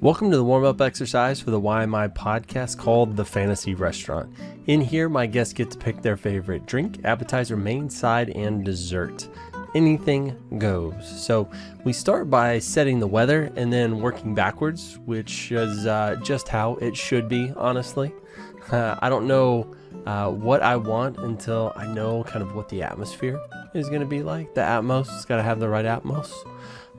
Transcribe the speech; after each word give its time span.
Welcome 0.00 0.30
to 0.30 0.36
the 0.36 0.44
warm 0.44 0.64
up 0.64 0.80
exercise 0.80 1.40
for 1.40 1.50
the 1.50 1.60
Am 1.60 1.90
podcast 1.90 2.78
called 2.78 3.16
The 3.16 3.24
Fantasy 3.24 3.74
Restaurant. 3.74 4.32
In 4.68 4.80
here, 4.80 5.08
my 5.08 5.26
guests 5.26 5.52
get 5.52 5.72
to 5.72 5.78
pick 5.78 6.02
their 6.02 6.16
favorite 6.16 6.66
drink, 6.66 7.00
appetizer, 7.02 7.56
main 7.56 7.90
side, 7.90 8.30
and 8.30 8.64
dessert. 8.64 9.28
Anything 9.74 10.36
goes. 10.56 10.94
So 11.20 11.50
we 11.82 11.92
start 11.92 12.30
by 12.30 12.60
setting 12.60 13.00
the 13.00 13.08
weather 13.08 13.50
and 13.56 13.72
then 13.72 14.00
working 14.00 14.36
backwards, 14.36 15.00
which 15.04 15.50
is 15.50 15.84
uh, 15.84 16.14
just 16.22 16.46
how 16.46 16.76
it 16.76 16.96
should 16.96 17.28
be, 17.28 17.52
honestly. 17.56 18.12
Uh, 18.70 18.96
I 19.02 19.08
don't 19.08 19.26
know 19.26 19.74
uh, 20.06 20.30
what 20.30 20.62
I 20.62 20.76
want 20.76 21.18
until 21.18 21.72
I 21.74 21.92
know 21.92 22.22
kind 22.22 22.42
of 22.42 22.54
what 22.54 22.68
the 22.68 22.84
atmosphere 22.84 23.40
is 23.74 23.88
going 23.88 24.02
to 24.02 24.06
be 24.06 24.22
like. 24.22 24.54
The 24.54 24.60
Atmos, 24.60 25.12
it's 25.16 25.24
got 25.24 25.38
to 25.38 25.42
have 25.42 25.58
the 25.58 25.68
right 25.68 25.84
Atmos. 25.84 26.32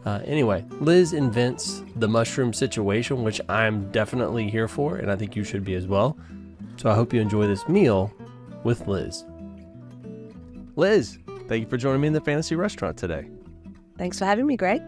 Uh, 0.05 0.21
anyway, 0.26 0.63
Liz 0.80 1.13
invents 1.13 1.84
the 1.98 2.07
mushroom 2.07 2.53
situation, 2.53 3.23
which 3.23 3.41
I'm 3.49 3.91
definitely 3.91 4.49
here 4.49 4.67
for, 4.67 4.95
and 4.95 5.12
I 5.12 5.16
think 5.16 5.35
you 5.35 5.44
should 5.44 5.66
be 5.66 5.76
as 5.76 5.88
well. 5.88 6.17
So 6.77 6.90
I 6.90 6.95
hope 6.95 7.13
you 7.13 7.20
enjoy 7.20 7.48
this 7.48 7.67
meal 7.67 8.13
with 8.63 8.88
Liz. 8.88 9.26
Liz, 10.76 11.20
thank 11.48 11.63
you 11.63 11.70
for 11.70 11.77
joining 11.77 12.02
me 12.02 12.07
in 12.07 12.13
the 12.13 12.21
fantasy 12.21 12.55
restaurant 12.55 12.98
today. 12.98 13.27
Thanks 13.98 14.17
for 14.17 14.26
having 14.26 14.48
me, 14.48 14.55
Greg. 14.55 14.81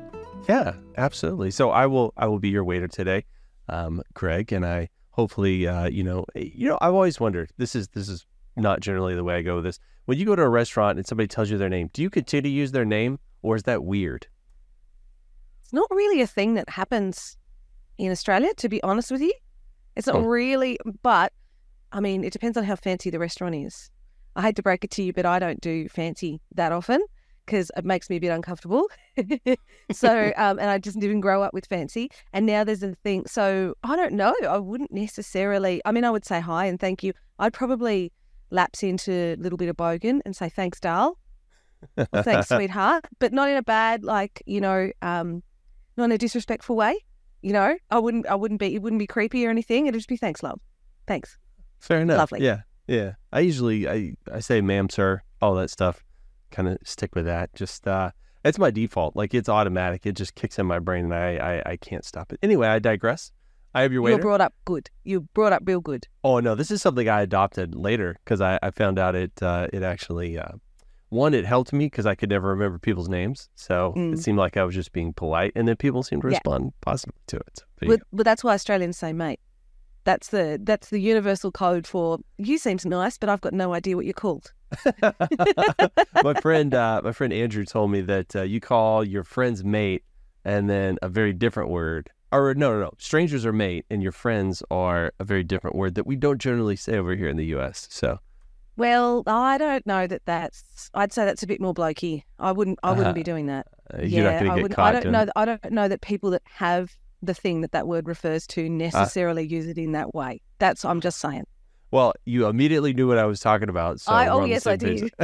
Yeah, 0.48 0.74
absolutely. 0.98 1.52
So 1.52 1.70
I 1.70 1.86
will 1.86 2.14
I 2.16 2.28
will 2.28 2.40
be 2.40 2.50
your 2.50 2.64
waiter 2.64 2.88
today, 2.88 3.26
um, 3.68 4.02
Greg, 4.14 4.54
and 4.54 4.66
I 4.66 4.90
hopefully 5.12 5.68
uh, 5.68 5.88
you 5.88 6.04
know 6.04 6.26
you 6.34 6.70
know 6.70 6.78
I've 6.82 6.94
always 6.94 7.20
wondered 7.20 7.52
this 7.58 7.76
is 7.76 7.90
this 7.90 8.08
is 8.08 8.26
not 8.56 8.80
generally 8.80 9.16
the 9.16 9.24
way 9.24 9.36
I 9.36 9.42
go 9.42 9.56
with 9.56 9.66
this. 9.66 9.80
When 10.06 10.18
you 10.18 10.26
go 10.26 10.36
to 10.36 10.42
a 10.42 10.50
restaurant 10.50 10.98
and 10.98 11.06
somebody 11.06 11.28
tells 11.28 11.50
you 11.50 11.58
their 11.58 11.70
name, 11.70 11.90
do 11.94 12.02
you 12.02 12.10
continue 12.10 12.44
to 12.44 12.50
use 12.50 12.72
their 12.72 12.86
name 12.86 13.20
or 13.42 13.56
is 13.56 13.64
that 13.64 13.84
weird? 13.84 14.28
It's 15.72 15.74
not 15.78 15.88
really 15.90 16.20
a 16.20 16.28
thing 16.28 16.56
that 16.56 16.68
happens 16.68 17.38
in 17.98 18.12
Australia, 18.12 18.54
to 18.58 18.68
be 18.68 18.84
honest 18.84 19.10
with 19.10 19.22
you. 19.22 19.32
It's 19.96 20.06
not 20.06 20.18
Oh. 20.18 20.24
really, 20.24 20.78
but 21.02 21.32
I 21.94 22.02
mean, 22.02 22.26
it 22.26 22.34
depends 22.34 22.58
on 22.58 22.66
how 22.66 22.76
fancy 22.76 23.10
the 23.10 23.20
restaurant 23.20 23.56
is. 23.56 23.90
I 24.36 24.42
hate 24.42 24.58
to 24.58 24.62
break 24.64 24.84
it 24.84 24.92
to 24.92 25.04
you, 25.04 25.14
but 25.14 25.26
I 25.26 25.40
don't 25.40 25.62
do 25.62 25.88
fancy 25.88 26.42
that 26.56 26.74
often 26.74 27.02
because 27.46 27.72
it 27.78 27.86
makes 27.86 28.10
me 28.10 28.18
a 28.18 28.20
bit 28.20 28.32
uncomfortable. 28.32 28.88
so, 29.94 30.34
um, 30.38 30.60
and 30.60 30.70
I 30.70 30.78
just 30.78 31.00
didn't 31.00 31.22
grow 31.22 31.42
up 31.42 31.54
with 31.54 31.66
fancy. 31.68 32.10
And 32.34 32.46
now 32.46 32.66
there's 32.66 32.84
a 32.84 32.94
thing. 32.96 33.26
So 33.28 33.76
I 33.82 33.96
don't 33.96 34.14
know. 34.14 34.36
I 34.50 34.58
wouldn't 34.58 34.92
necessarily, 34.92 35.82
I 35.86 35.94
mean, 35.94 36.04
I 36.04 36.12
would 36.12 36.26
say 36.26 36.42
hi 36.42 36.66
and 36.66 36.82
thank 36.82 37.02
you. 37.02 37.14
I'd 37.40 37.54
probably 37.54 38.12
lapse 38.50 38.84
into 38.84 39.14
a 39.14 39.36
little 39.38 39.58
bit 39.58 39.70
of 39.70 39.78
bogan 39.78 40.20
and 40.26 40.36
say 40.36 40.50
thanks, 40.50 40.82
Dal. 40.82 41.18
Thanks, 42.14 42.50
sweetheart, 42.50 43.06
but 43.20 43.32
not 43.32 43.48
in 43.50 43.56
a 43.56 43.64
bad, 43.64 44.04
like 44.04 44.44
you 44.46 44.60
know, 44.60 44.92
um, 45.02 45.44
not 45.98 46.06
in 46.06 46.12
a 46.12 46.18
disrespectful 46.18 46.76
way. 46.76 46.98
You 47.42 47.54
know, 47.54 47.76
I 47.90 48.00
wouldn't, 48.00 48.28
I 48.28 48.36
wouldn't 48.36 48.60
be, 48.60 48.76
it 48.76 48.82
wouldn't 48.82 49.00
be 49.00 49.08
creepy 49.08 49.46
or 49.46 49.50
anything. 49.50 49.88
It'd 49.88 49.98
just 49.98 50.10
be 50.10 50.18
thanks, 50.18 50.44
love, 50.44 50.60
thanks. 51.08 51.38
Fair 51.80 52.02
enough. 52.02 52.20
Lovely. 52.20 52.46
Yeah, 52.46 52.62
yeah. 52.88 53.14
I 53.34 53.40
usually 53.40 53.90
I 53.90 54.14
I 54.32 54.40
say 54.40 54.62
ma'am, 54.62 54.90
sir, 54.90 55.22
all 55.42 55.56
that 55.56 55.72
stuff. 55.72 56.04
Kind 56.52 56.68
of 56.68 56.78
stick 56.84 57.16
with 57.16 57.26
that. 57.26 57.54
Just 57.56 57.88
uh, 57.88 58.12
it's 58.46 58.60
my 58.60 58.70
default. 58.70 59.16
Like 59.16 59.34
it's 59.34 59.50
automatic. 59.50 60.06
It 60.06 60.14
just 60.14 60.36
kicks 60.36 60.60
in 60.60 60.68
my 60.68 60.78
brain, 60.78 61.06
and 61.06 61.16
I 61.16 61.38
I, 61.38 61.72
I 61.72 61.78
can't 61.78 62.06
stop 62.06 62.32
it. 62.32 62.40
Anyway, 62.44 62.68
I 62.68 62.78
digress. 62.78 63.32
I 63.74 63.82
have 63.82 63.94
your 63.94 64.02
way. 64.04 64.12
You 64.12 64.18
were 64.18 64.22
brought 64.22 64.42
up 64.42 64.54
good. 64.66 64.90
You 65.04 65.22
brought 65.34 65.54
up 65.54 65.64
real 65.66 65.80
good. 65.80 66.08
Oh 66.24 66.40
no, 66.40 66.54
this 66.54 66.70
is 66.70 66.82
something 66.82 67.10
I 67.10 67.22
adopted 67.22 67.74
later 67.74 68.18
because 68.24 68.42
I, 68.42 68.60
I 68.62 68.70
found 68.72 69.00
out 69.00 69.16
it 69.16 69.32
uh, 69.42 69.68
it 69.74 69.82
actually 69.82 70.38
uh, 70.38 70.52
one 71.12 71.34
it 71.34 71.46
helped 71.46 71.72
me 71.74 71.86
because 71.86 72.06
I 72.06 72.16
could 72.16 72.30
never 72.30 72.48
remember 72.50 72.80
people's 72.80 73.10
names, 73.10 73.50
so 73.54 73.94
Mm. 73.96 74.14
it 74.14 74.20
seemed 74.20 74.40
like 74.40 74.58
I 74.58 74.64
was 74.64 74.74
just 74.74 74.92
being 74.94 75.14
polite, 75.14 75.52
and 75.56 75.68
then 75.68 75.76
people 75.76 76.02
seemed 76.04 76.22
to 76.24 76.30
Yeah. 76.30 76.36
respond 76.38 76.74
positively 76.82 77.22
to 77.28 77.38
it. 77.38 77.58
So 77.80 77.88
But, 77.88 78.02
but 78.12 78.24
that's 78.24 78.44
why 78.44 78.54
Australians 78.54 78.98
say 78.98 79.14
mate. 79.14 79.40
That's 80.04 80.30
the 80.30 80.60
that's 80.64 80.90
the 80.90 81.00
universal 81.00 81.52
code 81.52 81.86
for 81.86 82.18
you. 82.38 82.58
Seems 82.58 82.86
nice, 82.86 83.18
but 83.20 83.30
I've 83.30 83.42
got 83.42 83.54
no 83.54 83.74
idea 83.74 83.96
what 83.96 84.06
you're 84.06 84.14
called. 84.14 84.52
my 86.24 86.34
friend 86.42 86.74
uh, 86.74 87.02
my 87.04 87.12
friend 87.12 87.32
Andrew 87.34 87.66
told 87.66 87.92
me 87.92 88.02
that 88.02 88.36
uh, 88.36 88.42
you 88.42 88.60
call 88.60 89.04
your 89.04 89.24
friends 89.24 89.64
mate 89.64 90.04
and 90.46 90.70
then 90.70 90.98
a 91.02 91.10
very 91.10 91.34
different 91.34 91.70
word. 91.70 92.10
Or 92.32 92.54
no, 92.54 92.72
no, 92.74 92.80
no. 92.80 92.92
Strangers 92.98 93.46
are 93.46 93.52
mate, 93.54 93.86
and 93.92 94.02
your 94.02 94.14
friends 94.14 94.64
are 94.72 95.12
a 95.20 95.24
very 95.26 95.44
different 95.44 95.76
word 95.76 95.96
that 95.96 96.08
we 96.08 96.16
don't 96.16 96.40
generally 96.40 96.78
say 96.78 96.98
over 96.98 97.14
here 97.16 97.28
in 97.28 97.36
the 97.36 97.46
U.S. 97.48 97.88
So 97.92 98.20
Well, 98.78 99.24
I 99.28 99.58
don't 99.58 99.86
know 99.86 100.08
that 100.08 100.22
that's. 100.26 100.90
I'd 100.94 101.12
say 101.14 101.26
that's 101.26 101.44
a 101.44 101.48
bit 101.48 101.60
more 101.62 101.74
blokey. 101.74 102.24
I 102.40 102.52
wouldn't. 102.52 102.80
I 102.84 102.92
wouldn't 102.94 103.16
be 103.16 103.24
doing 103.24 103.48
that. 103.48 103.68
uh, 103.94 104.02
you're 104.02 104.24
not 104.24 104.32
yeah, 104.34 104.40
going 104.40 104.52
I 104.52 104.56
to 104.56 104.60
get 104.60 104.64
wouldn't. 104.64 104.76
caught. 104.76 104.86
I 104.88 104.92
don't 104.94 105.02
doing 105.04 105.12
know. 105.14 105.26
That, 105.26 105.34
I 105.36 105.46
don't 105.46 105.72
know 105.72 105.88
that 105.88 106.02
people 106.02 106.32
that 106.32 106.42
have 106.46 106.92
the 107.22 107.34
thing 107.34 107.62
that 107.62 107.72
that 107.74 107.88
word 107.88 108.08
refers 108.08 108.48
to 108.48 108.70
necessarily 108.70 109.46
use 109.46 109.68
it 109.68 109.78
in 109.78 109.92
that 109.92 110.16
way. 110.16 110.42
That's. 110.60 110.86
I'm 110.86 111.02
just 111.02 111.20
saying. 111.20 111.46
Well, 111.92 112.14
you 112.26 112.48
immediately 112.48 112.94
knew 112.94 113.08
what 113.10 113.18
I 113.18 113.26
was 113.26 113.42
talking 113.42 113.68
about. 113.68 114.00
So 114.00 114.14
I- 114.14 114.28
oh, 114.30 114.38
on 114.38 114.44
the 114.44 114.50
yes, 114.50 114.66
I 114.66 114.78
page. 114.78 115.12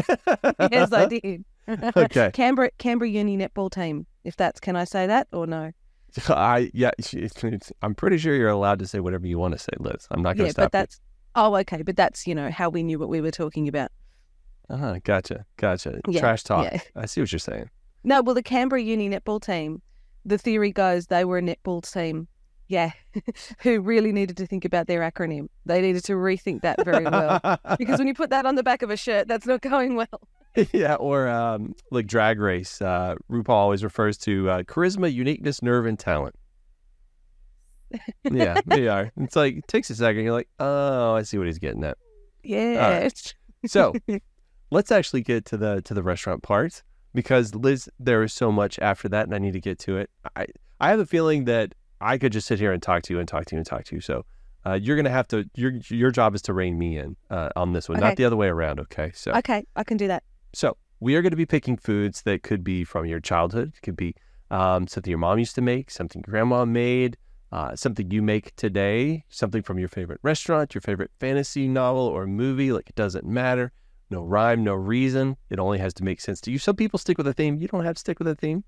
yes, 0.71 0.91
I 0.91 1.05
did. 1.05 1.45
Okay. 1.97 2.31
Canberra 2.33 2.71
Canberra 2.77 3.09
Uni 3.09 3.37
netball 3.37 3.69
team. 3.69 4.05
If 4.23 4.37
that's, 4.37 4.57
can 4.61 4.77
I 4.77 4.85
say 4.85 5.05
that 5.07 5.27
or 5.33 5.45
no? 5.47 5.71
I 6.29 6.69
yeah, 6.73 6.91
it's- 6.97 7.13
it's- 7.13 7.71
I'm 7.81 7.93
pretty 7.93 8.17
sure 8.17 8.33
you're 8.35 8.47
allowed 8.49 8.79
to 8.79 8.87
say 8.87 8.99
whatever 9.01 9.27
you 9.27 9.37
want 9.37 9.53
to 9.53 9.57
say, 9.59 9.71
Liz. 9.79 10.07
I'm 10.11 10.21
not 10.21 10.37
going 10.37 10.45
to 10.45 10.45
Yeah, 10.45 10.51
stop 10.51 10.63
but 10.65 10.71
that's. 10.71 11.01
Oh, 11.37 11.55
okay. 11.57 11.83
But 11.83 11.95
that's 11.95 12.27
you 12.27 12.35
know 12.35 12.51
how 12.51 12.67
we 12.69 12.83
knew 12.83 12.99
what 12.99 13.07
we 13.09 13.21
were 13.21 13.31
talking 13.31 13.67
about. 13.69 13.91
you. 14.69 14.75
Uh-huh, 14.75 14.99
gotcha, 15.05 15.45
gotcha. 15.55 16.01
Yeah, 16.09 16.19
Trash 16.19 16.43
talk. 16.43 16.65
yeah. 16.65 16.81
I 16.95 17.05
see 17.05 17.21
what 17.21 17.31
you're 17.31 17.39
saying. 17.39 17.69
No, 18.03 18.21
well, 18.21 18.35
the 18.35 18.43
Canberra 18.43 18.81
Uni 18.81 19.09
netball 19.09 19.41
team. 19.41 19.81
The 20.25 20.37
theory 20.37 20.71
goes 20.73 21.07
they 21.07 21.23
were 21.23 21.37
a 21.37 21.41
netball 21.41 21.89
team. 21.89 22.27
Yeah, 22.67 22.91
who 23.61 23.79
really 23.79 24.11
needed 24.11 24.35
to 24.37 24.45
think 24.45 24.65
about 24.65 24.87
their 24.87 24.99
acronym. 24.99 25.47
They 25.65 25.81
needed 25.81 26.03
to 26.05 26.13
rethink 26.13 26.63
that 26.63 26.83
very 26.83 27.05
well. 27.05 27.39
because 27.77 27.97
when 27.97 28.07
you 28.09 28.13
put 28.13 28.29
that 28.31 28.45
on 28.45 28.55
the 28.55 28.63
back 28.63 28.81
of 28.81 28.89
a 28.89 28.97
shirt, 28.97 29.29
that's 29.29 29.45
not 29.45 29.61
going 29.73 29.95
well. 29.95 30.27
yeah, 30.73 30.95
or 30.95 31.29
um, 31.29 31.75
like 31.91 32.07
Drag 32.07 32.39
Race. 32.41 32.81
Uh, 32.81 33.15
RuPaul 33.31 33.49
always 33.49 33.85
refers 33.85 34.17
to 34.19 34.49
uh, 34.49 34.63
charisma, 34.63 35.13
uniqueness, 35.13 35.61
nerve, 35.61 35.85
and 35.85 35.97
talent. 35.97 36.35
Yeah, 38.23 38.59
they 38.65 38.87
are. 38.87 39.11
It's 39.17 39.35
like 39.35 39.57
it 39.57 39.67
takes 39.67 39.89
a 39.89 39.95
second. 39.95 40.23
You're 40.23 40.33
like, 40.33 40.49
oh, 40.59 41.13
I 41.13 41.23
see 41.23 41.37
what 41.37 41.47
he's 41.47 41.59
getting 41.59 41.83
at. 41.83 41.97
Yeah. 42.43 43.09
So 43.65 43.93
let's 44.71 44.91
actually 44.91 45.21
get 45.21 45.45
to 45.45 45.57
the 45.57 45.81
to 45.83 45.93
the 45.93 46.03
restaurant 46.03 46.43
part 46.43 46.83
because 47.13 47.55
Liz, 47.55 47.89
there 47.99 48.23
is 48.23 48.33
so 48.33 48.51
much 48.51 48.79
after 48.79 49.09
that, 49.09 49.25
and 49.25 49.35
I 49.35 49.39
need 49.39 49.53
to 49.53 49.61
get 49.61 49.79
to 49.79 49.97
it. 49.97 50.09
I 50.35 50.47
I 50.79 50.89
have 50.89 50.99
a 50.99 51.05
feeling 51.05 51.45
that 51.45 51.73
I 51.99 52.17
could 52.17 52.31
just 52.31 52.47
sit 52.47 52.59
here 52.59 52.71
and 52.71 52.81
talk 52.81 53.03
to 53.03 53.13
you 53.13 53.19
and 53.19 53.27
talk 53.27 53.45
to 53.45 53.55
you 53.55 53.59
and 53.59 53.65
talk 53.65 53.85
to 53.85 53.95
you. 53.95 54.01
So 54.01 54.25
uh, 54.65 54.73
you're 54.73 54.95
gonna 54.95 55.09
have 55.09 55.27
to 55.29 55.49
your 55.55 55.73
your 55.89 56.11
job 56.11 56.35
is 56.35 56.41
to 56.43 56.53
rein 56.53 56.77
me 56.77 56.97
in 56.97 57.15
uh, 57.29 57.49
on 57.55 57.73
this 57.73 57.89
one, 57.89 57.99
not 57.99 58.17
the 58.17 58.25
other 58.25 58.35
way 58.35 58.47
around. 58.47 58.79
Okay, 58.79 59.11
so 59.13 59.33
okay, 59.33 59.65
I 59.75 59.83
can 59.83 59.97
do 59.97 60.07
that. 60.07 60.23
so 60.53 60.77
we 60.99 61.15
are 61.15 61.21
going 61.21 61.31
to 61.31 61.37
be 61.37 61.45
picking 61.45 61.77
foods 61.77 62.23
that 62.23 62.43
could 62.43 62.63
be 62.63 62.83
from 62.83 63.05
your 63.05 63.19
childhood. 63.19 63.73
It 63.75 63.81
could 63.81 63.95
be 63.95 64.15
um, 64.49 64.87
something 64.87 65.11
your 65.11 65.19
mom 65.19 65.39
used 65.39 65.55
to 65.55 65.61
make, 65.61 65.91
something 65.91 66.21
grandma 66.21 66.65
made, 66.65 67.17
uh, 67.51 67.75
something 67.75 68.11
you 68.11 68.21
make 68.21 68.55
today, 68.55 69.23
something 69.29 69.61
from 69.61 69.79
your 69.79 69.87
favorite 69.87 70.19
restaurant, 70.23 70.75
your 70.75 70.81
favorite 70.81 71.11
fantasy 71.19 71.67
novel 71.67 72.03
or 72.03 72.27
movie. 72.27 72.71
Like 72.71 72.89
it 72.89 72.95
doesn't 72.95 73.25
matter. 73.25 73.71
No 74.09 74.21
rhyme, 74.23 74.63
no 74.63 74.73
reason. 74.73 75.37
It 75.49 75.59
only 75.59 75.79
has 75.79 75.93
to 75.95 76.03
make 76.03 76.21
sense 76.21 76.39
to 76.41 76.51
you. 76.51 76.59
Some 76.59 76.75
people 76.75 76.97
stick 76.97 77.17
with 77.17 77.27
a 77.27 77.33
theme. 77.33 77.57
You 77.57 77.67
don't 77.67 77.83
have 77.83 77.95
to 77.95 77.99
stick 77.99 78.19
with 78.19 78.27
a 78.27 78.35
theme, 78.35 78.63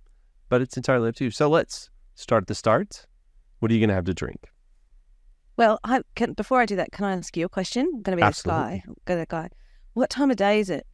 but 0.50 0.62
it's 0.62 0.76
entirely 0.76 1.10
up 1.10 1.16
to 1.16 1.26
you. 1.26 1.32
So 1.32 1.50
let's 1.50 1.90
start 2.16 2.44
at 2.44 2.48
the 2.48 2.56
start. 2.56 3.06
What 3.60 3.72
are 3.72 3.74
you 3.74 3.80
going 3.80 3.90
to 3.90 3.96
have 3.96 4.06
to 4.06 4.14
drink? 4.14 4.50
Well, 5.58 5.80
I 5.84 6.02
can, 6.16 6.34
before 6.34 6.62
I 6.62 6.66
do 6.66 6.76
that, 6.78 6.92
can 6.92 7.06
I 7.06 7.14
ask 7.14 7.36
you 7.36 7.46
a 7.46 7.50
question? 7.50 7.86
I'm 7.86 8.02
going 8.02 8.18
to 8.18 8.22
be 8.22 8.24
Absolutely. 8.24 8.64
this 8.76 8.86
guy. 8.86 8.94
Go 9.06 9.16
that 9.18 9.28
guy. 9.28 9.50
What 9.94 10.10
time 10.10 10.32
of 10.32 10.38
day 10.38 10.60
is 10.60 10.70
it? 10.70 10.86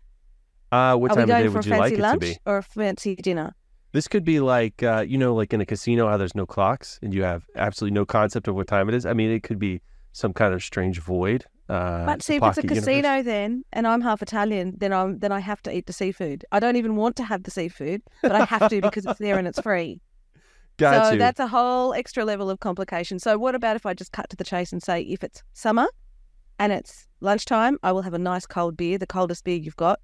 Uh, 0.72 0.96
what 0.96 1.12
Are 1.12 1.16
time 1.16 1.18
we 1.28 1.32
of 1.34 1.38
day 1.38 1.44
going 1.44 1.52
for 1.52 1.58
a 1.58 1.60
would 1.60 1.66
you 1.66 1.72
like 1.72 1.82
fancy 1.82 1.94
it 1.94 1.98
to 1.98 2.02
lunch 2.02 2.22
be? 2.22 2.38
or 2.46 2.58
a 2.58 2.64
fancy 2.64 3.16
dinner? 3.16 3.56
This 3.96 4.10
could 4.10 4.26
be 4.26 4.42
like, 4.42 4.84
uh, 4.84 5.06
you 5.08 5.18
know, 5.18 5.34
like 5.34 5.54
in 5.54 5.62
a 5.62 5.66
casino, 5.66 6.10
how 6.10 6.18
there's 6.18 6.36
no 6.36 6.46
clocks 6.46 7.00
and 7.02 7.14
you 7.14 7.24
have 7.24 7.46
absolutely 7.56 7.96
no 7.96 8.06
concept 8.06 8.50
of 8.50 8.54
what 8.54 8.68
time 8.68 8.90
it 8.90 8.94
is. 8.94 9.06
I 9.06 9.14
mean, 9.14 9.32
it 9.32 9.42
could 9.44 9.58
be 9.58 9.82
some 10.12 10.34
kind 10.34 10.54
of 10.54 10.62
strange 10.62 11.00
void. 11.00 11.46
Uh, 11.70 12.06
But 12.06 12.22
see, 12.22 12.36
if 12.36 12.44
it's 12.44 12.58
a 12.58 12.62
universe. 12.64 12.84
casino, 12.84 13.24
then 13.24 13.64
and 13.72 13.88
I'm 13.88 14.02
half 14.02 14.22
Italian, 14.22 14.74
then 14.80 14.92
I'm 14.92 15.20
then 15.20 15.32
I 15.32 15.40
have 15.40 15.62
to 15.62 15.74
eat 15.74 15.86
the 15.88 15.94
seafood. 15.94 16.44
I 16.52 16.60
don't 16.60 16.76
even 16.76 16.98
want 16.98 17.16
to 17.16 17.24
have 17.24 17.44
the 17.44 17.52
seafood, 17.52 18.02
but 18.22 18.34
I 18.34 18.44
have 18.44 18.70
to 18.70 18.82
because 18.82 19.06
it's 19.06 19.18
there 19.20 19.38
and 19.38 19.48
it's 19.48 19.62
free. 19.62 20.02
Got 20.78 21.06
so 21.06 21.12
you. 21.14 21.18
that's 21.18 21.40
a 21.40 21.48
whole 21.48 21.94
extra 21.94 22.26
level 22.26 22.50
of 22.50 22.60
complication. 22.60 23.18
So 23.18 23.38
what 23.38 23.56
about 23.56 23.78
if 23.78 23.86
I 23.86 23.94
just 23.94 24.12
cut 24.12 24.30
to 24.32 24.36
the 24.36 24.44
chase 24.44 24.74
and 24.74 24.84
say, 24.84 25.04
if 25.04 25.24
it's 25.24 25.42
summer 25.54 25.88
and 26.60 26.74
it's 26.74 27.08
lunchtime, 27.22 27.78
I 27.82 27.94
will 27.94 28.02
have 28.02 28.14
a 28.14 28.20
nice 28.20 28.46
cold 28.46 28.76
beer, 28.76 28.98
the 28.98 29.08
coldest 29.08 29.46
beer 29.46 29.56
you've 29.56 29.78
got. 29.78 30.02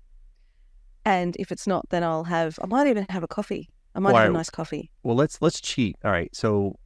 And 1.03 1.35
if 1.37 1.51
it's 1.51 1.67
not, 1.67 1.89
then 1.89 2.05
I'll 2.05 2.23
have. 2.23 2.57
I 2.63 2.67
might 2.67 2.87
even 2.87 3.05
have 3.09 3.23
a 3.23 3.27
coffee. 3.27 3.67
I 3.95 3.99
might 3.99 4.15
have 4.15 4.29
a 4.29 4.33
nice 4.33 4.49
coffee. 4.49 4.91
Well, 5.03 5.15
let's 5.15 5.41
let's 5.41 5.59
cheat. 5.59 5.97
All 6.03 6.11
right. 6.11 6.33
So 6.35 6.77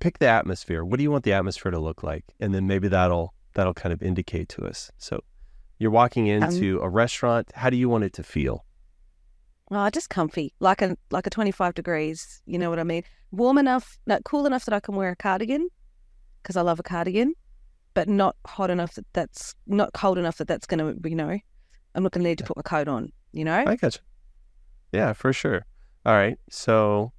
pick 0.00 0.18
the 0.18 0.28
atmosphere. 0.28 0.84
What 0.84 0.98
do 0.98 1.02
you 1.02 1.10
want 1.10 1.24
the 1.24 1.32
atmosphere 1.32 1.72
to 1.72 1.78
look 1.78 2.02
like? 2.02 2.24
And 2.40 2.54
then 2.54 2.66
maybe 2.66 2.88
that'll 2.88 3.34
that'll 3.54 3.74
kind 3.74 3.92
of 3.92 4.02
indicate 4.02 4.48
to 4.50 4.64
us. 4.66 4.90
So 4.98 5.20
you're 5.78 5.90
walking 5.90 6.30
Um, 6.30 6.44
into 6.50 6.80
a 6.80 6.88
restaurant. 6.88 7.50
How 7.54 7.70
do 7.70 7.76
you 7.76 7.88
want 7.88 8.04
it 8.04 8.12
to 8.14 8.22
feel? 8.22 8.64
Oh, 9.70 9.88
just 9.90 10.10
comfy, 10.10 10.52
like 10.60 10.82
a 10.82 10.96
like 11.10 11.26
a 11.26 11.30
25 11.30 11.74
degrees. 11.74 12.42
You 12.46 12.58
know 12.58 12.68
what 12.70 12.78
I 12.78 12.84
mean? 12.84 13.04
Warm 13.30 13.58
enough, 13.58 13.98
not 14.06 14.22
cool 14.24 14.46
enough 14.46 14.64
that 14.66 14.74
I 14.74 14.80
can 14.80 14.94
wear 14.94 15.10
a 15.10 15.16
cardigan, 15.16 15.68
because 16.42 16.56
I 16.56 16.60
love 16.60 16.78
a 16.78 16.82
cardigan, 16.82 17.34
but 17.94 18.06
not 18.08 18.36
hot 18.46 18.68
enough 18.70 18.94
that 18.94 19.06
that's 19.14 19.54
not 19.66 19.94
cold 19.94 20.18
enough 20.18 20.36
that 20.36 20.48
that's 20.48 20.66
going 20.66 20.80
to, 20.80 21.08
you 21.08 21.16
know, 21.16 21.38
I'm 21.94 22.02
not 22.02 22.12
going 22.12 22.22
to 22.22 22.28
need 22.28 22.38
to 22.38 22.44
put 22.44 22.56
my 22.58 22.62
coat 22.62 22.88
on, 22.88 23.10
you 23.32 23.44
know? 23.44 23.64
I 23.66 23.76
gotcha. 23.76 24.00
Yeah, 24.92 25.14
for 25.14 25.32
sure. 25.32 25.64
All 26.04 26.14
right. 26.14 26.38
So, 26.50 27.12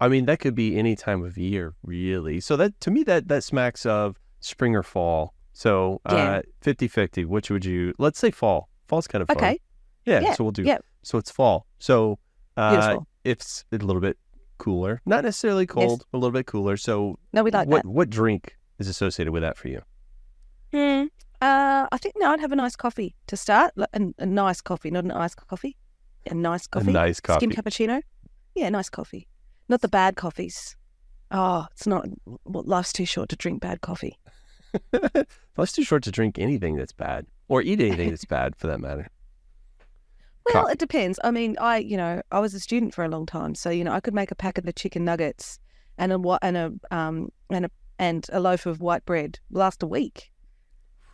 I 0.00 0.08
mean, 0.08 0.26
that 0.26 0.40
could 0.40 0.54
be 0.54 0.76
any 0.78 0.96
time 0.96 1.24
of 1.24 1.36
year, 1.38 1.74
really. 1.82 2.40
So 2.40 2.56
that 2.56 2.78
to 2.80 2.90
me, 2.90 3.02
that 3.04 3.28
that 3.28 3.44
smacks 3.44 3.84
of 3.86 4.16
spring 4.40 4.74
or 4.74 4.82
fall. 4.82 5.34
So, 5.52 6.00
Yeah. 6.10 6.38
uh, 6.38 6.42
50-50, 6.62 7.24
Which 7.26 7.50
would 7.50 7.64
you? 7.64 7.94
Let's 7.98 8.18
say 8.18 8.30
fall. 8.30 8.68
Fall's 8.88 9.06
kind 9.06 9.22
of 9.22 9.28
fun. 9.28 9.36
Okay. 9.36 9.60
Yeah. 10.04 10.20
Yeah, 10.20 10.32
So 10.34 10.44
we'll 10.44 10.50
do. 10.52 10.64
yeah. 10.64 10.78
So 11.02 11.16
it's 11.18 11.30
fall. 11.30 11.66
So, 11.78 12.18
uh, 12.56 12.98
it's 13.24 13.64
a 13.72 13.76
little 13.78 14.00
bit 14.00 14.18
cooler, 14.58 15.00
not 15.06 15.24
necessarily 15.24 15.66
cold, 15.66 16.04
but 16.10 16.16
a 16.16 16.20
little 16.20 16.32
bit 16.32 16.46
cooler. 16.46 16.76
So, 16.76 17.18
No, 17.32 17.42
we 17.42 17.50
like 17.50 17.68
what 17.68 17.84
what 17.86 18.10
drink 18.10 18.56
is 18.78 18.88
associated 18.88 19.32
with 19.32 19.42
that 19.42 19.56
for 19.56 19.68
you? 19.68 19.80
that. 20.72 20.78
Hmm. 21.00 21.06
Uh, 21.40 21.86
I 21.92 21.98
think 21.98 22.14
no, 22.18 22.30
I'd 22.32 22.40
have 22.40 22.52
a 22.52 22.56
nice 22.56 22.76
coffee 22.76 23.14
to 23.26 23.36
start. 23.36 23.72
like, 23.76 23.88
A, 23.92 24.00
a 24.18 24.26
nice 24.26 24.60
coffee, 24.60 24.90
not 24.90 25.04
an 25.04 25.10
iced 25.12 25.36
coffee. 25.46 25.76
A 26.30 26.34
nice 26.34 26.66
coffee. 26.66 26.90
A 26.90 26.92
nice 26.92 27.20
coffee. 27.20 27.46
Skim 27.46 27.50
cappuccino. 27.52 28.00
Yeah, 28.54 28.68
nice 28.70 28.88
coffee. 28.88 29.26
Not 29.68 29.80
the 29.80 29.88
bad 29.88 30.16
coffees. 30.16 30.76
Oh, 31.30 31.66
it's 31.72 31.86
not. 31.86 32.06
Well, 32.44 32.62
life's 32.66 32.92
too 32.92 33.06
short 33.06 33.28
to 33.30 33.36
drink 33.36 33.60
bad 33.60 33.80
coffee. 33.80 34.18
Life's 35.56 35.72
too 35.72 35.84
short 35.84 36.02
to 36.04 36.10
drink 36.10 36.38
anything 36.38 36.76
that's 36.76 36.92
bad 36.92 37.26
or 37.48 37.62
eat 37.62 37.80
anything 37.80 38.10
that's 38.10 38.24
bad, 38.24 38.56
for 38.56 38.66
that 38.68 38.80
matter. 38.80 39.08
Well, 40.46 40.64
Coffee. 40.64 40.72
it 40.72 40.78
depends. 40.78 41.18
I 41.24 41.30
mean, 41.30 41.56
I 41.58 41.78
you 41.78 41.96
know 41.96 42.20
I 42.30 42.38
was 42.38 42.52
a 42.52 42.60
student 42.60 42.92
for 42.92 43.02
a 43.02 43.08
long 43.08 43.24
time, 43.24 43.54
so 43.54 43.70
you 43.70 43.82
know 43.82 43.92
I 43.92 44.00
could 44.00 44.12
make 44.12 44.30
a 44.30 44.34
pack 44.34 44.58
of 44.58 44.64
the 44.66 44.74
chicken 44.74 45.02
nuggets 45.02 45.58
and 45.96 46.12
a 46.12 46.38
and 46.42 46.56
a 46.58 46.72
um 46.90 47.30
and 47.48 47.64
a 47.64 47.70
and 47.98 48.26
a 48.30 48.40
loaf 48.40 48.66
of 48.66 48.82
white 48.82 49.06
bread 49.06 49.38
last 49.50 49.82
a 49.82 49.86
week. 49.86 50.30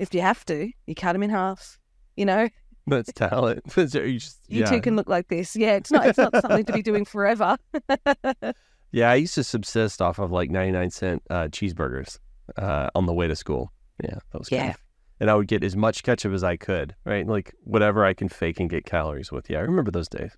If 0.00 0.12
you 0.14 0.20
have 0.20 0.44
to, 0.46 0.72
you 0.86 0.94
cut 0.96 1.12
them 1.12 1.22
in 1.22 1.30
half. 1.30 1.78
You 2.16 2.24
know, 2.24 2.48
That's 2.86 3.12
talent. 3.12 3.62
you 3.76 4.18
just, 4.18 4.38
you 4.48 4.60
yeah. 4.60 4.70
two 4.70 4.80
can 4.80 4.96
look 4.96 5.08
like 5.08 5.28
this. 5.28 5.54
Yeah, 5.56 5.76
it's 5.76 5.90
not 5.90 6.06
it's 6.06 6.18
not 6.18 6.32
something 6.40 6.64
to 6.64 6.72
be 6.72 6.82
doing 6.82 7.04
forever. 7.04 7.56
Yeah, 8.92 9.10
I 9.12 9.14
used 9.14 9.34
to 9.36 9.44
subsist 9.44 10.02
off 10.02 10.18
of 10.18 10.32
like 10.32 10.50
99 10.50 10.90
cent 10.90 11.22
uh, 11.30 11.44
cheeseburgers 11.44 12.18
uh, 12.56 12.90
on 12.96 13.06
the 13.06 13.12
way 13.14 13.28
to 13.28 13.36
school. 13.36 13.70
Yeah, 14.02 14.18
that 14.32 14.38
was 14.40 14.48
kind 14.48 14.62
Yeah. 14.64 14.70
of- 14.70 14.76
and 15.20 15.30
I 15.30 15.34
would 15.36 15.46
get 15.46 15.62
as 15.62 15.76
much 15.76 16.02
ketchup 16.02 16.32
as 16.32 16.42
I 16.42 16.56
could, 16.56 16.96
right? 17.04 17.24
Like 17.24 17.54
whatever 17.62 18.04
I 18.04 18.14
can 18.14 18.28
fake 18.28 18.58
and 18.58 18.68
get 18.68 18.84
calories 18.86 19.30
with. 19.30 19.48
Yeah, 19.48 19.58
I 19.58 19.60
remember 19.60 19.92
those 19.92 20.08
days. 20.08 20.32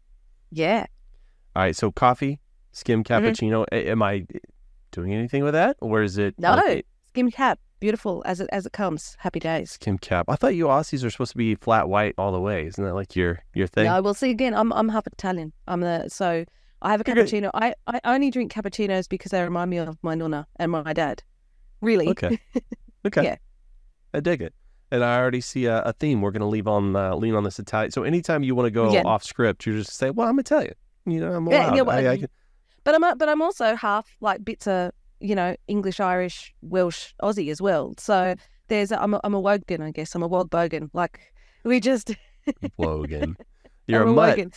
yeah. 0.51 0.85
All 1.57 1.63
right, 1.63 1.75
so 1.75 1.91
coffee, 1.93 2.41
skim 2.73 3.03
Mm-hmm. 3.05 3.25
cappuccino. 3.27 3.65
A- 3.73 3.89
Am 3.91 4.03
I 4.03 4.27
doing 4.91 5.15
anything 5.15 5.45
with 5.45 5.55
that, 5.55 5.77
or 5.81 6.03
is 6.03 6.19
it 6.19 6.35
No, 6.39 6.55
like 6.57 6.85
skim 7.09 7.31
cap, 7.31 7.59
beautiful 7.83 8.23
as 8.25 8.41
it 8.41 8.49
as 8.53 8.65
it 8.67 8.73
comes. 8.73 9.17
Happy 9.19 9.41
days. 9.41 9.77
Kim 9.79 9.99
cap? 9.99 10.27
I 10.29 10.37
thought 10.37 10.55
you 10.55 10.67
Aussies 10.67 11.05
are 11.05 11.11
supposed 11.11 11.33
to 11.33 11.37
be 11.37 11.55
flat 11.57 11.89
white 11.89 12.15
all 12.17 12.33
the 12.33 12.41
way. 12.41 12.67
Isn't 12.67 12.83
that 12.85 12.95
like 12.95 13.15
your 13.15 13.41
your 13.55 13.67
thing? 13.67 13.85
No, 13.85 14.01
well, 14.01 14.15
see 14.15 14.31
again, 14.31 14.55
I'm 14.55 14.73
I'm 14.73 14.89
half 14.89 15.07
Italian. 15.07 15.53
I'm 15.69 15.81
the 15.81 16.09
so 16.09 16.45
I 16.81 16.91
have 16.93 17.01
a 17.01 17.05
You're 17.07 17.15
good. 17.17 17.27
cappuccino. 17.29 17.51
I, 17.55 17.75
I 17.87 18.01
only 18.05 18.31
drink 18.31 18.53
cappuccinos 18.53 19.09
because 19.09 19.31
they 19.31 19.43
remind 19.43 19.71
me 19.71 19.77
of 19.79 19.99
my 20.03 20.15
nonna 20.15 20.47
and 20.57 20.73
my 20.73 20.93
dad. 20.93 21.23
Really? 21.81 22.09
Okay. 22.09 22.39
Okay. 23.05 23.25
Yeah. 23.25 23.37
I 24.15 24.21
dig 24.21 24.41
it. 24.43 24.55
And 24.93 25.03
I 25.03 25.17
already 25.19 25.41
see 25.41 25.65
a, 25.67 25.81
a 25.83 25.93
theme. 25.93 26.21
We're 26.21 26.31
going 26.31 26.43
to 26.43 26.47
leave 26.47 26.69
on 26.69 26.95
uh, 26.95 27.17
lean 27.17 27.35
on 27.35 27.43
this 27.43 27.59
Italian. 27.59 27.91
So 27.91 28.05
anytime 28.05 28.45
you 28.45 28.55
want 28.55 28.67
to 28.67 28.71
go 28.71 28.93
Yeah. 28.93 29.03
off 29.05 29.25
script, 29.25 29.67
you 29.67 29.77
just 29.77 29.93
say, 29.97 30.11
"Well, 30.11 30.29
I'm 30.29 30.39
Italian." 30.39 30.75
You 31.07 31.19
know, 31.19 31.33
I'm 31.33 31.49
Yeah, 31.49 31.67
allowed. 31.67 31.77
yeah, 31.77 31.83
well, 31.83 31.99
I, 31.99 32.13
I 32.13 32.17
can, 32.19 32.29
But 32.85 32.95
I'm 32.95 33.03
a- 33.03 33.17
but 33.17 33.29
I'm 33.29 33.43
also 33.43 33.75
half 33.75 34.07
like 34.21 34.45
bits 34.45 34.69
of 34.69 34.93
you 35.23 35.35
know 35.35 35.57
English, 35.69 36.01
Irish, 36.01 36.53
Welsh, 36.63 37.13
Aussie 37.23 37.51
as 37.51 37.63
well. 37.63 37.95
So 37.99 38.15
mm. 38.15 38.39
there's 38.69 38.93
a, 38.93 39.03
I'm 39.03 39.15
a, 39.15 39.21
I'm 39.25 39.35
a 39.35 39.41
Wogan, 39.41 39.83
I 39.83 39.91
guess. 39.91 40.15
I'm 40.15 40.23
a 40.23 40.29
Wog 40.29 40.51
Bogan. 40.51 40.91
Like 40.93 41.21
we 41.65 41.81
just 41.81 42.15
Wogan. 42.77 43.37
You're 43.87 44.03
I'm 44.03 44.09
a 44.09 44.13
mutt. 44.13 44.37
Wogan. 44.37 44.53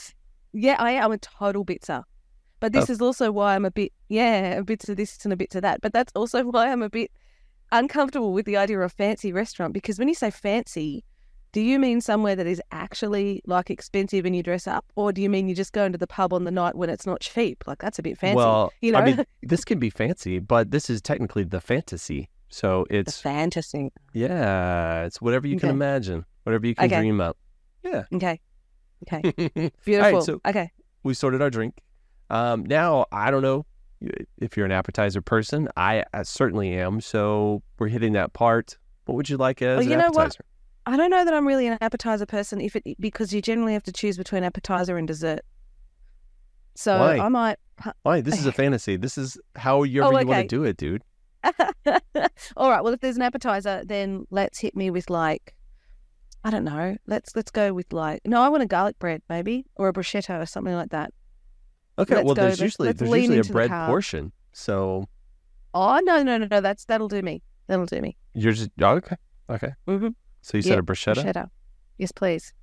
Yeah, 0.54 0.76
I 0.80 0.92
am 0.92 1.12
a 1.12 1.18
total 1.18 1.66
bitzer. 1.66 2.04
But 2.60 2.74
this 2.74 2.90
Oh. 2.90 2.94
is 2.94 3.02
also 3.02 3.32
why 3.32 3.56
I'm 3.56 3.66
a 3.66 3.72
bit 3.72 3.92
yeah 4.10 4.58
a 4.58 4.64
bit 4.64 4.80
to 4.82 4.96
this 4.96 5.24
and 5.24 5.34
a 5.34 5.38
bit 5.38 5.52
to 5.52 5.62
that. 5.62 5.82
But 5.82 5.94
that's 5.94 6.12
also 6.16 6.44
why 6.52 6.72
I'm 6.72 6.82
a 6.82 6.90
bit 6.90 7.12
uncomfortable 7.72 8.34
with 8.34 8.46
the 8.46 8.58
idea 8.58 8.80
of 8.80 8.92
fancy 8.94 9.32
restaurant 9.32 9.74
because 9.74 10.00
when 10.00 10.08
you 10.08 10.16
say 10.16 10.32
fancy. 10.32 11.04
Do 11.56 11.62
you 11.62 11.80
mean 11.80 12.02
somewhere 12.02 12.36
that 12.36 12.46
is 12.48 12.62
actually 12.74 13.42
like 13.46 13.70
expensive 13.70 14.26
and 14.26 14.36
you 14.36 14.44
dress 14.44 14.68
up, 14.68 14.84
or 14.98 15.14
do 15.14 15.22
you 15.22 15.30
mean 15.30 15.48
you 15.48 15.56
just 15.56 15.72
go 15.72 15.86
into 15.86 15.98
the 15.98 16.06
pub 16.06 16.34
on 16.34 16.44
the 16.44 16.52
night 16.52 16.76
when 16.76 16.90
it's 16.90 17.06
not 17.06 17.22
cheap? 17.22 17.64
Like 17.66 17.78
that's 17.80 17.98
a 17.98 18.04
bit 18.04 18.18
fancy. 18.18 18.36
Well, 18.36 18.74
you 18.82 18.92
know, 18.92 18.98
I 19.00 19.06
mean, 19.06 19.24
this 19.42 19.64
can 19.64 19.80
be 19.80 19.90
fancy, 19.90 20.40
but 20.40 20.72
this 20.72 20.90
is 20.90 21.02
technically 21.02 21.46
the 21.46 21.62
fantasy. 21.62 22.30
So 22.50 22.86
it's 22.90 23.16
the 23.16 23.22
fantasy. 23.24 23.94
yeah, 24.12 25.06
it's 25.06 25.22
whatever 25.22 25.48
you 25.48 25.58
can 25.58 25.70
imagine, 25.70 26.26
whatever 26.44 26.68
you 26.68 26.76
can 26.76 26.88
Okay. 26.88 27.00
dream 27.00 27.22
up. 27.22 27.38
Yeah. 27.84 28.04
Okay, 28.14 28.42
okay, 29.08 29.22
beautiful. 29.86 30.12
right, 30.18 30.24
so 30.24 30.42
okay, 30.46 30.72
we 31.04 31.14
sorted 31.14 31.42
our 31.42 31.50
drink. 31.50 31.80
Um, 32.30 32.66
now 32.66 33.06
I 33.14 33.32
don't 33.32 33.44
know 33.44 33.66
if 34.42 34.58
you're 34.58 34.66
an 34.66 34.74
appetizer 34.74 35.22
person. 35.22 35.70
I, 35.78 36.04
I 36.14 36.24
certainly 36.24 36.74
am. 36.74 37.00
So 37.00 37.64
we're 37.80 37.88
hitting 37.88 38.12
that 38.12 38.34
part. 38.34 38.78
What 39.06 39.16
would 39.16 39.30
you 39.30 39.38
like 39.38 39.62
as 39.62 39.78
Well, 39.78 39.86
an 39.86 39.92
you 39.92 39.98
know 39.98 40.12
what? 40.12 40.36
I 40.86 40.98
don't 40.98 41.10
know 41.10 41.26
that 41.26 41.34
I'm 41.34 41.48
really 41.48 41.68
an 41.68 41.78
appetizer 41.82 42.26
person 42.26 42.62
if 42.62 42.76
it 42.76 42.84
because 43.00 43.34
you 43.34 43.42
generally 43.42 43.74
have 43.74 43.84
to 43.84 43.92
choose 43.92 44.18
between 44.18 44.44
appetizer 44.44 44.98
and 44.98 45.08
dessert. 45.08 45.42
So 46.76 47.00
Why? 47.00 47.18
I 47.18 47.30
might. 47.30 47.58
Why? 48.04 48.22
This 48.22 48.40
is 48.40 48.46
a 48.46 48.52
fantasy. 48.64 48.96
This 48.98 49.18
is 49.18 49.38
how 49.56 49.84
you 49.84 50.02
Oh, 50.04 50.10
ever 50.10 50.22
you 50.22 50.28
want 50.28 50.50
to 50.50 50.56
do 50.56 50.64
it, 50.64 50.78
dude. 50.78 51.04
All 52.58 52.70
right. 52.70 52.84
Well, 52.84 52.94
if 52.94 53.00
there's 53.00 53.16
an 53.16 53.22
appetizer, 53.22 53.84
then 53.86 54.26
let's 54.30 54.60
hit 54.60 54.76
me 54.76 54.90
with 54.90 55.10
like, 55.10 55.56
I 56.44 56.50
don't 56.52 56.64
know. 56.64 56.98
Let's 57.08 57.36
let's 57.36 57.52
go 57.52 57.74
with 57.74 57.92
like. 57.92 58.22
No, 58.26 58.42
I 58.42 58.50
want 58.50 58.62
a 58.64 58.68
garlic 58.68 59.00
bread 59.00 59.22
maybe 59.30 59.66
or 59.76 59.88
a 59.88 59.94
bruschetta 59.94 60.42
or 60.42 60.46
something 60.46 60.74
like 60.76 60.90
that. 60.90 61.12
Okay. 61.98 62.16
Let's 62.16 62.26
well, 62.26 62.36
go. 62.36 62.42
there's 62.44 62.52
Let's- 62.60 62.62
usually 62.62 62.88
let's 62.90 63.00
there's 63.00 63.12
usually 63.12 63.40
a 63.40 63.44
bread 63.44 63.72
portion. 63.88 64.32
So 64.54 65.06
Oh 65.74 66.00
no 66.04 66.22
no 66.24 66.38
no 66.38 66.48
no. 66.50 66.62
That's 66.62 66.86
that'll 66.86 67.08
do 67.08 67.22
me. 67.22 67.42
That'll 67.68 67.86
do 67.88 68.02
me. 68.02 68.16
you're 68.34 68.54
just 68.54 68.70
oh, 68.82 68.92
okay. 68.96 69.16
Okay. 69.50 69.72
Mhm. 69.88 70.14
So 70.46 70.58
you 70.58 70.62
said 70.62 70.74
Yeah, 70.74 70.78
a 70.78 70.82
bruschetta. 70.84 71.24
Bruschetta. 71.24 71.50
Yes, 71.98 72.12
please. 72.12 72.54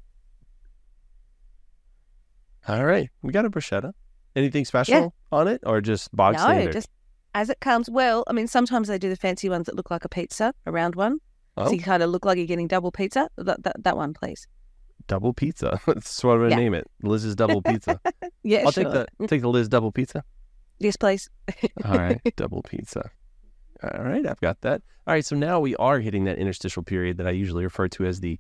All 2.69 2.85
right, 2.85 3.11
we 3.23 3.33
got 3.33 3.45
a 3.45 3.51
bruschetta. 3.51 3.93
Anything 4.37 4.65
special 4.65 5.13
on 5.33 5.49
it, 5.49 5.61
or 5.67 5.81
just 5.81 6.15
bog 6.15 6.35
no, 6.35 6.43
standard? 6.43 6.73
just 6.73 6.89
as 7.35 7.51
it 7.51 7.59
comes. 7.59 7.91
Well, 7.91 8.23
I 8.29 8.33
mean, 8.35 8.47
sometimes 8.47 8.87
they 8.87 8.99
do 8.99 9.09
the 9.09 9.17
fancy 9.17 9.49
ones 9.49 9.67
that 9.67 9.75
look 9.75 9.91
like 9.91 10.05
a 10.05 10.09
pizza, 10.09 10.55
a 10.65 10.71
round 10.71 10.95
one. 10.95 11.19
Oh. 11.57 11.67
So 11.67 11.73
you 11.73 11.81
kind 11.81 12.05
of 12.05 12.11
look 12.11 12.25
like 12.25 12.39
you're 12.39 12.47
getting 12.47 12.69
double 12.69 12.93
pizza. 12.93 13.29
That, 13.37 13.65
that, 13.65 13.83
that 13.83 13.97
one, 13.97 14.15
please. 14.15 14.47
double 15.09 15.33
pizza. 15.33 15.81
That's 15.87 16.23
what 16.23 16.35
I'm 16.35 16.39
gonna 16.39 16.51
Yeah. 16.51 16.57
name 16.57 16.75
it. 16.75 16.89
Liz's 17.03 17.35
double 17.35 17.63
pizza. 17.63 18.01
Yeah, 18.45 18.63
I'll 18.65 18.71
sure. 18.73 18.85
take 18.85 18.93
the 18.93 19.27
take 19.29 19.41
the 19.41 19.49
Liz 19.49 19.69
double 19.69 19.91
pizza. 19.93 20.25
Yes, 20.79 20.97
please. 20.97 21.29
All 21.85 21.97
right, 21.97 22.21
double 22.37 22.63
pizza. 22.63 23.11
All 23.83 24.05
right, 24.05 24.27
I've 24.27 24.41
got 24.41 24.61
that. 24.63 24.83
All 25.07 25.15
right, 25.15 25.25
so 25.25 25.35
now 25.37 25.59
we 25.61 25.75
are 25.77 25.99
hitting 26.01 26.25
that 26.25 26.39
interstitial 26.39 26.83
period 26.83 27.17
that 27.19 27.27
I 27.27 27.31
usually 27.31 27.65
refer 27.65 27.89
to 27.89 28.05
as 28.05 28.21
the 28.21 28.39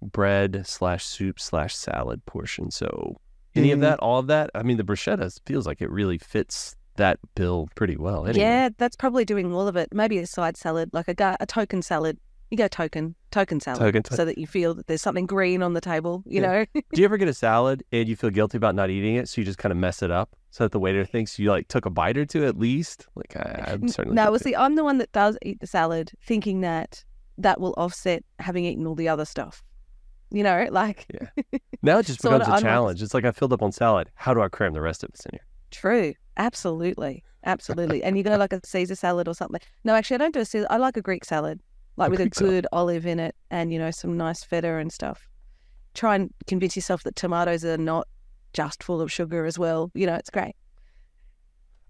bread 0.00 0.66
slash 0.66 1.04
soup 1.04 1.38
slash 1.40 1.74
salad 1.74 2.24
portion. 2.26 2.70
So, 2.70 3.16
any 3.54 3.70
of 3.72 3.78
Mm. 3.78 3.82
that, 3.82 3.98
all 4.00 4.18
of 4.18 4.26
that. 4.28 4.50
I 4.54 4.62
mean, 4.62 4.76
the 4.76 4.84
bruschetta 4.84 5.38
feels 5.46 5.66
like 5.66 5.80
it 5.80 5.90
really 5.90 6.18
fits 6.18 6.74
that 6.96 7.18
bill 7.34 7.68
pretty 7.74 7.96
well. 7.96 8.26
Anyway. 8.26 8.44
Yeah, 8.44 8.68
that's 8.76 8.96
probably 8.96 9.24
doing 9.24 9.52
all 9.52 9.66
of 9.68 9.76
it. 9.76 9.88
Maybe 9.92 10.18
a 10.18 10.26
side 10.26 10.56
salad, 10.56 10.90
like 10.92 11.08
a, 11.08 11.36
a 11.40 11.46
token 11.46 11.82
salad. 11.82 12.18
You 12.50 12.58
go 12.58 12.68
token, 12.68 13.14
token 13.32 13.58
salad, 13.58 13.80
Token 13.80 14.04
so 14.04 14.24
that 14.24 14.38
you 14.38 14.46
feel 14.46 14.74
that 14.74 14.86
there's 14.86 15.02
something 15.02 15.26
green 15.26 15.62
on 15.62 15.72
the 15.72 15.80
table. 15.80 16.22
You 16.26 16.40
Yeah. 16.42 16.64
know, 16.74 16.80
Do 16.92 17.00
you 17.00 17.04
ever 17.04 17.16
get 17.16 17.26
a 17.28 17.34
salad 17.48 17.82
and 17.90 18.08
you 18.08 18.14
feel 18.14 18.30
guilty 18.30 18.56
about 18.58 18.74
not 18.76 18.88
eating 18.90 19.16
it, 19.16 19.28
so 19.28 19.40
you 19.40 19.44
just 19.44 19.58
kind 19.58 19.72
of 19.72 19.78
mess 19.78 20.02
it 20.02 20.10
up, 20.12 20.36
so 20.50 20.64
that 20.64 20.72
the 20.72 20.78
waiter 20.78 21.04
thinks 21.04 21.38
you 21.38 21.50
like 21.50 21.66
took 21.68 21.86
a 21.86 21.90
bite 21.90 22.16
or 22.16 22.24
two 22.24 22.44
at 22.44 22.56
least? 22.58 23.06
Like 23.16 23.34
I, 23.36 23.64
I'm 23.72 23.88
certainly 23.88 24.14
no. 24.14 24.30
Well, 24.30 24.38
see, 24.38 24.54
I'm 24.54 24.76
the 24.76 24.84
one 24.84 24.98
that 24.98 25.10
does 25.12 25.36
eat 25.42 25.60
the 25.60 25.66
salad, 25.66 26.12
thinking 26.24 26.60
that 26.60 27.04
that 27.38 27.60
will 27.60 27.74
offset 27.76 28.22
having 28.38 28.64
eaten 28.64 28.86
all 28.86 28.94
the 28.94 29.08
other 29.08 29.24
stuff. 29.24 29.64
You 30.30 30.42
know, 30.42 30.68
like 30.70 31.06
yeah. 31.12 31.58
now 31.82 31.98
it 31.98 32.06
just 32.06 32.22
becomes 32.22 32.42
a 32.42 32.44
I- 32.44 32.46
I'm 32.46 32.52
like- 32.54 32.62
challenge. 32.62 33.02
It's 33.02 33.14
like 33.14 33.24
I 33.24 33.32
filled 33.32 33.52
up 33.52 33.62
on 33.62 33.72
salad. 33.72 34.10
How 34.14 34.32
do 34.34 34.40
I 34.42 34.48
cram 34.48 34.72
the 34.74 34.80
rest 34.80 35.02
of 35.02 35.10
this 35.12 35.24
in 35.26 35.32
here? 35.32 35.46
True. 35.70 36.14
Absolutely. 36.36 37.24
Absolutely. 37.44 38.04
and 38.04 38.16
you 38.16 38.22
go 38.22 38.36
like 38.36 38.52
a 38.52 38.60
Caesar 38.64 38.94
salad 38.94 39.26
or 39.26 39.34
something. 39.34 39.60
No, 39.84 39.94
actually, 39.94 40.14
I 40.14 40.18
don't 40.18 40.32
do 40.34 40.40
a 40.40 40.44
Caesar. 40.44 40.66
I 40.70 40.76
like 40.76 40.96
a 40.96 41.02
Greek 41.02 41.24
salad, 41.24 41.58
like 41.96 42.10
with 42.10 42.20
a 42.20 42.28
good 42.28 42.66
olive 42.72 43.06
in 43.06 43.20
it 43.20 43.34
and, 43.50 43.72
you 43.72 43.78
know, 43.78 43.90
some 43.90 44.16
nice 44.16 44.42
feta 44.42 44.76
and 44.76 44.92
stuff. 44.92 45.28
Try 45.94 46.14
and 46.16 46.32
convince 46.46 46.74
yourself 46.76 47.02
that 47.02 47.16
tomatoes 47.16 47.64
are 47.64 47.76
not 47.76 48.08
just 48.52 48.82
full 48.82 49.00
of 49.00 49.12
sugar 49.12 49.44
as 49.44 49.58
well. 49.58 49.90
You 49.94 50.06
know, 50.06 50.14
it's 50.14 50.30
great. 50.30 50.54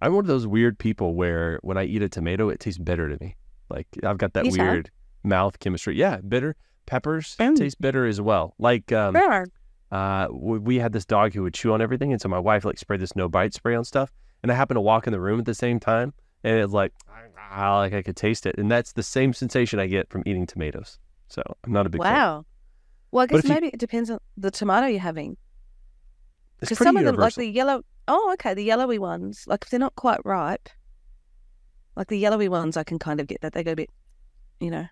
I'm 0.00 0.14
one 0.14 0.24
of 0.24 0.28
those 0.28 0.46
weird 0.46 0.78
people 0.78 1.14
where 1.14 1.60
when 1.62 1.78
I 1.78 1.84
eat 1.84 2.02
a 2.02 2.08
tomato, 2.08 2.48
it 2.48 2.58
tastes 2.58 2.78
bitter 2.78 3.08
to 3.08 3.16
me. 3.24 3.36
Like 3.68 3.86
I've 4.02 4.18
got 4.18 4.32
that 4.34 4.46
You 4.46 4.52
weird 4.52 4.90
mouth 5.22 5.58
chemistry. 5.60 5.96
Yeah, 5.96 6.16
bitter. 6.16 6.56
Peppers 6.86 7.36
Mm. 7.38 7.56
taste 7.56 7.80
bitter 7.80 8.04
as 8.06 8.20
well. 8.20 8.54
Like 8.58 8.90
um, 8.90 9.14
uh, 9.92 10.26
we, 10.32 10.58
we 10.58 10.76
had 10.78 10.92
this 10.92 11.04
dog 11.04 11.32
who 11.32 11.44
would 11.44 11.54
chew 11.54 11.72
on 11.72 11.80
everything, 11.80 12.10
and 12.12 12.20
so 12.20 12.28
my 12.28 12.40
wife 12.40 12.64
like 12.64 12.78
sprayed 12.78 12.98
this 13.00 13.14
no 13.14 13.28
bite 13.28 13.54
spray 13.54 13.76
on 13.76 13.84
stuff, 13.84 14.10
and 14.42 14.50
I 14.50 14.56
happened 14.56 14.76
to 14.76 14.80
walk 14.80 15.06
in 15.06 15.12
the 15.12 15.20
room 15.20 15.38
at 15.38 15.46
the 15.46 15.54
same 15.54 15.78
time, 15.78 16.12
and 16.44 16.58
it's 16.58 16.72
like, 16.72 16.92
ah, 17.50 17.78
like 17.78 17.92
I 17.92 18.02
could 18.02 18.16
taste 18.16 18.46
it, 18.46 18.56
and 18.58 18.70
that's 18.70 18.92
the 18.92 19.02
same 19.02 19.32
sensation 19.32 19.78
I 19.78 19.86
get 19.86 20.08
from 20.10 20.22
eating 20.26 20.46
tomatoes. 20.46 20.98
So 21.28 21.42
I'm 21.64 21.72
not 21.72 21.86
a 21.86 21.90
big 21.90 22.02
fan. 22.02 22.12
Wow. 22.14 22.46
Well, 23.10 23.24
I 23.24 23.26
guess 23.26 23.38
if 23.40 23.44
you- 23.44 23.50
maybe 23.54 23.68
it 23.68 23.78
depends 23.80 24.10
on 24.10 24.18
the 24.36 24.50
tomato 24.50 24.86
you're 24.86 25.00
having. 25.00 25.36
Because 26.60 26.78
some 26.78 26.96
of 26.96 27.04
them, 27.04 27.16
like 27.16 27.34
the 27.34 27.46
yellow, 27.46 27.82
oh, 28.08 28.30
okay, 28.34 28.54
the 28.54 28.62
yellowy 28.62 28.98
ones, 28.98 29.44
like 29.46 29.64
if 29.64 29.70
they're 29.70 29.80
not 29.80 29.96
quite 29.96 30.20
ripe, 30.24 30.68
like 31.96 32.06
the 32.08 32.16
yellowy 32.18 32.48
ones, 32.48 32.76
I 32.76 32.84
can 32.84 32.98
kind 32.98 33.20
of 33.20 33.26
get 33.26 33.40
that. 33.40 33.52
They 33.52 33.64
go 33.64 33.72
a 33.72 33.76
bit, 33.76 33.90
you 34.60 34.70
know, 34.70 34.86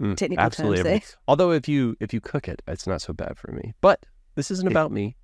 Mm, 0.00 0.14
technical 0.16 0.44
absolutely 0.44 0.76
terms 0.76 0.86
everything. 0.86 1.08
Although 1.26 1.52
if 1.52 1.66
you 1.68 1.96
if 2.00 2.12
you 2.12 2.20
cook 2.20 2.48
it, 2.48 2.60
it's 2.68 2.86
not 2.86 3.00
so 3.02 3.12
bad 3.14 3.38
for 3.38 3.50
me. 3.52 3.72
But 3.80 4.04
this 4.34 4.50
isn't 4.50 4.68
about 4.70 4.92
me. 4.92 5.16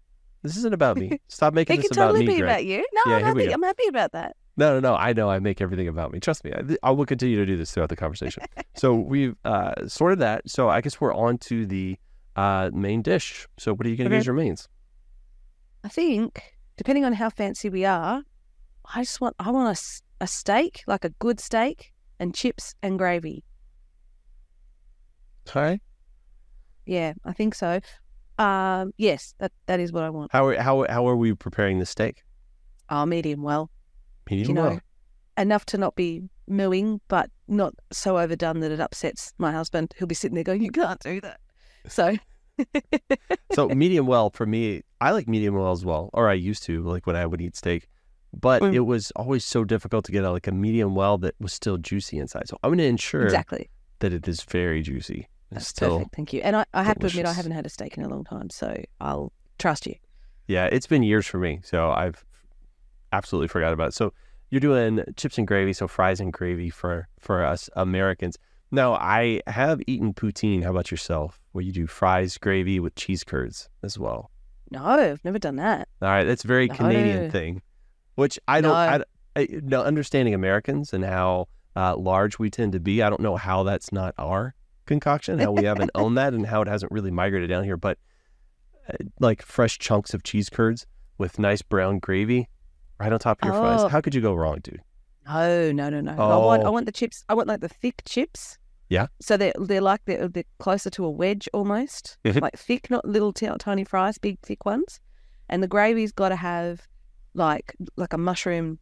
This 0.43 0.57
isn't 0.57 0.73
about 0.75 0.97
me. 0.97 1.21
Stop 1.29 1.53
making 1.55 1.77
It 1.79 1.83
this 1.83 1.91
about 1.93 2.07
totally 2.09 2.21
me, 2.21 2.27
be 2.33 2.39
Greg. 2.39 2.51
about 2.51 2.65
you. 2.65 2.79
No, 2.95 3.03
Yeah, 3.13 3.17
I'm 3.19 3.25
happy. 3.25 3.53
I'm 3.53 3.63
happy 3.63 3.87
about 3.89 4.13
that. 4.13 4.35
No, 4.57 4.75
no, 4.75 4.81
no. 4.81 4.95
I 4.97 5.13
know 5.13 5.31
I 5.31 5.39
make 5.39 5.61
everything 5.61 5.89
about 5.89 6.13
me. 6.13 6.21
Trust 6.21 6.45
me. 6.45 6.53
I, 6.53 6.77
I 6.83 6.91
will 6.91 7.07
continue 7.07 7.37
to 7.37 7.47
do 7.47 7.57
this 7.57 7.73
throughout 7.73 7.89
the 7.89 7.97
conversation. 7.97 8.43
so 8.75 8.95
we've 8.95 9.35
uh, 9.45 9.87
sorted 9.89 10.19
that. 10.19 10.49
So 10.49 10.69
I 10.69 10.81
guess 10.81 11.01
we're 11.01 11.15
on 11.15 11.39
to 11.39 11.67
the 11.67 11.97
uh, 12.37 12.71
main 12.73 13.03
dish. 13.03 13.47
So 13.59 13.75
what 13.75 13.87
are 13.87 13.91
you 13.91 13.97
going 13.97 14.09
to 14.11 14.15
Okay. 14.15 14.19
use 14.19 14.27
your 14.27 14.35
mains? 14.35 14.69
I 15.85 15.89
think, 15.89 16.43
depending 16.77 17.05
on 17.05 17.15
how 17.15 17.31
fancy 17.31 17.69
we 17.71 17.85
are, 17.85 18.23
I 18.95 19.03
just 19.03 19.21
want 19.21 19.35
I 19.39 19.51
want 19.51 19.79
a 20.21 20.27
steak, 20.27 20.83
like 20.87 21.05
a 21.05 21.11
good 21.19 21.41
steak, 21.41 21.93
and 22.21 22.35
chips 22.35 22.75
and 22.83 22.99
gravy. 22.99 23.45
Okay. 25.49 25.81
Yeah, 26.87 27.15
I 27.25 27.33
think 27.33 27.55
so. 27.55 27.81
Um, 28.39 28.93
yes, 28.97 29.35
that 29.39 29.53
that 29.67 29.81
is 29.81 29.93
what 29.93 30.05
I 30.05 30.11
want. 30.11 30.33
How 30.33 30.47
are, 30.47 30.57
how 30.61 30.87
how 30.89 31.07
are 31.09 31.17
we 31.17 31.35
preparing 31.35 31.79
the 31.79 31.87
steak? 31.87 32.23
Oh, 32.89 33.07
medium 33.07 33.43
well, 33.43 33.71
Medium 34.31 34.49
you 34.49 34.55
know, 34.55 34.69
well. 34.71 34.81
enough 35.39 35.65
to 35.67 35.79
not 35.79 35.95
be 35.95 36.23
mooing, 36.49 37.01
but 37.09 37.31
not 37.49 37.75
so 37.93 38.19
overdone 38.19 38.61
that 38.61 38.71
it 38.71 38.81
upsets 38.81 39.33
my 39.39 39.53
husband. 39.53 39.93
He'll 39.99 40.07
be 40.09 40.15
sitting 40.15 40.35
there 40.35 40.45
going, 40.45 40.63
"You 40.63 40.71
can't 40.71 41.01
do 41.01 41.21
that." 41.21 41.41
So, 41.89 42.17
so 43.53 43.69
medium 43.75 44.07
well 44.07 44.31
for 44.31 44.47
me, 44.47 44.83
I 45.01 45.11
like 45.11 45.29
medium 45.29 45.55
well 45.55 45.73
as 45.73 45.85
well, 45.85 46.11
or 46.13 46.29
I 46.29 46.35
used 46.35 46.63
to 46.65 46.83
like 46.83 47.07
when 47.07 47.17
I 47.17 47.27
would 47.27 47.41
eat 47.41 47.57
steak. 47.57 47.89
But 48.35 48.63
Mm. 48.63 48.75
it 48.75 48.81
was 48.81 49.11
always 49.15 49.45
so 49.45 49.63
difficult 49.63 50.07
to 50.07 50.13
get 50.13 50.25
a, 50.25 50.31
like 50.31 50.47
a 50.47 50.53
medium 50.53 50.95
well 50.95 51.19
that 51.19 51.35
was 51.39 51.53
still 51.53 51.77
juicy 51.77 52.19
inside. 52.19 52.49
So 52.49 52.57
I'm 52.63 52.71
going 52.71 52.79
to 52.79 52.85
ensure 52.87 53.25
exactly. 53.25 53.69
that 53.99 54.15
it 54.15 54.27
is 54.27 54.43
very 54.43 54.81
juicy. 54.81 55.29
That's 55.51 55.69
still 55.69 55.99
perfect. 55.99 56.17
Thank 56.17 56.33
you. 56.33 56.41
And 56.41 56.57
I, 56.57 56.65
I 56.73 56.83
have 56.83 56.99
to 57.01 57.09
admit, 57.09 57.27
I 57.27 57.35
haven't 57.35 57.53
had 57.53 57.67
a 57.67 57.69
steak 57.69 57.99
in 57.99 58.05
a 58.05 58.09
long 58.09 58.25
time, 58.25 58.49
so 58.49 58.83
I'll 59.03 59.33
trust 59.59 59.87
you. 59.87 59.97
Yeah, 60.47 60.65
it's 60.65 60.87
been 60.87 61.03
years 61.03 61.27
for 61.27 61.37
me, 61.39 61.61
so 61.63 61.91
I've 61.91 62.25
absolutely 63.13 63.49
forgot 63.49 63.73
about 63.73 63.89
it. 63.89 63.95
So 63.95 64.13
you're 64.51 64.61
doing 64.61 65.03
chips 65.17 65.39
and 65.39 65.47
gravy, 65.47 65.73
so 65.73 65.89
fries 65.89 66.21
and 66.21 66.33
gravy 66.33 66.71
for 66.71 67.09
for 67.19 67.45
us 67.45 67.71
Americans. 67.75 68.37
Now 68.71 68.95
I 68.95 69.41
have 69.47 69.81
eaten 69.87 70.15
poutine. 70.15 70.63
How 70.63 70.71
about 70.71 70.91
yourself? 70.91 71.41
Where 71.53 71.63
you 71.63 71.73
do 71.73 71.87
fries, 71.87 72.39
gravy 72.39 72.81
with 72.81 72.95
cheese 72.95 73.25
curds 73.25 73.69
as 73.83 73.99
well. 73.99 74.31
No, 74.71 74.85
I've 74.85 75.25
never 75.25 75.39
done 75.39 75.57
that. 75.57 75.89
All 76.01 76.09
right, 76.09 76.25
that's 76.25 76.45
a 76.45 76.49
very 76.49 76.69
Canadian 76.69 77.31
thing, 77.31 77.63
which 78.15 78.39
I 78.49 78.61
don't. 78.61 78.73
No. 78.73 78.77
I, 78.77 79.05
I, 79.37 79.49
now 79.63 79.83
understanding 79.83 80.35
Americans 80.35 80.93
and 80.93 81.05
how 81.05 81.49
uh, 81.77 81.97
large 81.97 82.39
we 82.39 82.51
tend 82.51 82.73
to 82.73 82.81
be, 82.81 83.03
I 83.03 83.11
don't 83.11 83.21
know 83.21 83.37
how 83.37 83.63
that's 83.63 83.93
not 83.93 84.15
our 84.19 84.55
concoction. 84.87 85.39
How 85.39 85.53
we 85.53 85.65
haven't 85.65 85.91
owned 85.95 86.17
that, 86.19 86.35
and 86.35 86.47
how 86.47 86.63
it 86.63 86.69
hasn't 86.69 86.93
really 86.93 87.11
migrated 87.11 87.51
down 87.51 87.65
here. 87.65 87.77
But 87.77 87.99
uh, 88.89 88.97
like 89.21 89.43
fresh 89.43 89.79
chunks 89.79 90.15
of 90.15 90.23
cheese 90.23 90.49
curds 90.51 90.87
with 91.19 91.39
nice 91.39 91.63
brown 91.63 91.99
gravy 91.99 92.49
right 93.03 93.13
on 93.13 93.19
top 93.19 93.39
of 93.43 93.49
your 93.49 93.57
fries. 93.61 93.81
Oh. 93.83 93.89
How 93.89 94.01
could 94.01 94.15
you 94.15 94.21
go 94.21 94.35
wrong, 94.35 94.59
dude? 94.63 94.81
No, 95.27 95.73
no, 95.73 95.91
no, 95.91 96.01
no. 96.01 96.13
I 96.13 96.37
want 96.37 96.63
I 96.65 96.67
Oh. 96.67 96.73
want 96.73 96.87
the 96.87 96.93
chips. 96.93 97.25
I 97.29 97.35
want 97.35 97.49
like 97.49 97.61
the 97.61 97.69
thick 97.69 98.03
chips. 98.07 98.59
Yeah. 98.89 99.07
So 99.21 99.37
they're 99.37 99.53
they're 99.59 99.81
like 99.81 100.03
they're, 100.05 100.29
closer 100.59 100.91
to 100.91 101.05
a 101.05 101.11
wedge 101.11 101.49
almost, 101.53 102.19
Mhm. 102.25 102.41
like 102.43 102.57
thick, 102.59 102.91
not 102.91 103.05
little 103.05 103.33
t- 103.33 103.49
tiny 103.59 103.85
fries, 103.85 104.19
big 104.19 104.39
thick 104.43 104.65
ones. 104.65 105.01
And 105.49 105.63
the 105.63 105.69
gravy's 105.69 106.13
got 106.13 106.29
to 106.31 106.37
have 106.37 106.87
like 107.35 107.75
like 107.97 108.13
a 108.13 108.19
mushroom 108.19 108.79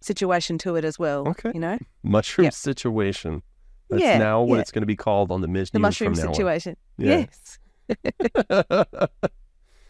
situation 0.00 0.58
to 0.58 0.76
it 0.76 0.84
as 0.84 0.98
well. 0.98 1.28
Okay. 1.28 1.52
You 1.54 1.60
know, 1.60 1.78
Mushroom 2.02 2.44
Yep. 2.46 2.54
situation. 2.54 3.42
That's 3.88 4.02
Yeah, 4.02 4.18
now 4.18 4.42
what 4.42 4.56
yeah. 4.56 4.60
it's 4.62 4.72
going 4.72 4.82
to 4.82 4.86
be 4.86 4.96
called 4.96 5.30
on 5.30 5.42
the 5.42 5.48
menu 5.48 5.66
the 5.72 5.78
mushroom 5.78 6.14
from 6.14 6.24
now 6.24 6.28
on. 6.30 6.34
situation. 6.34 6.76
Yeah. 6.98 7.26
Yes. 7.26 7.58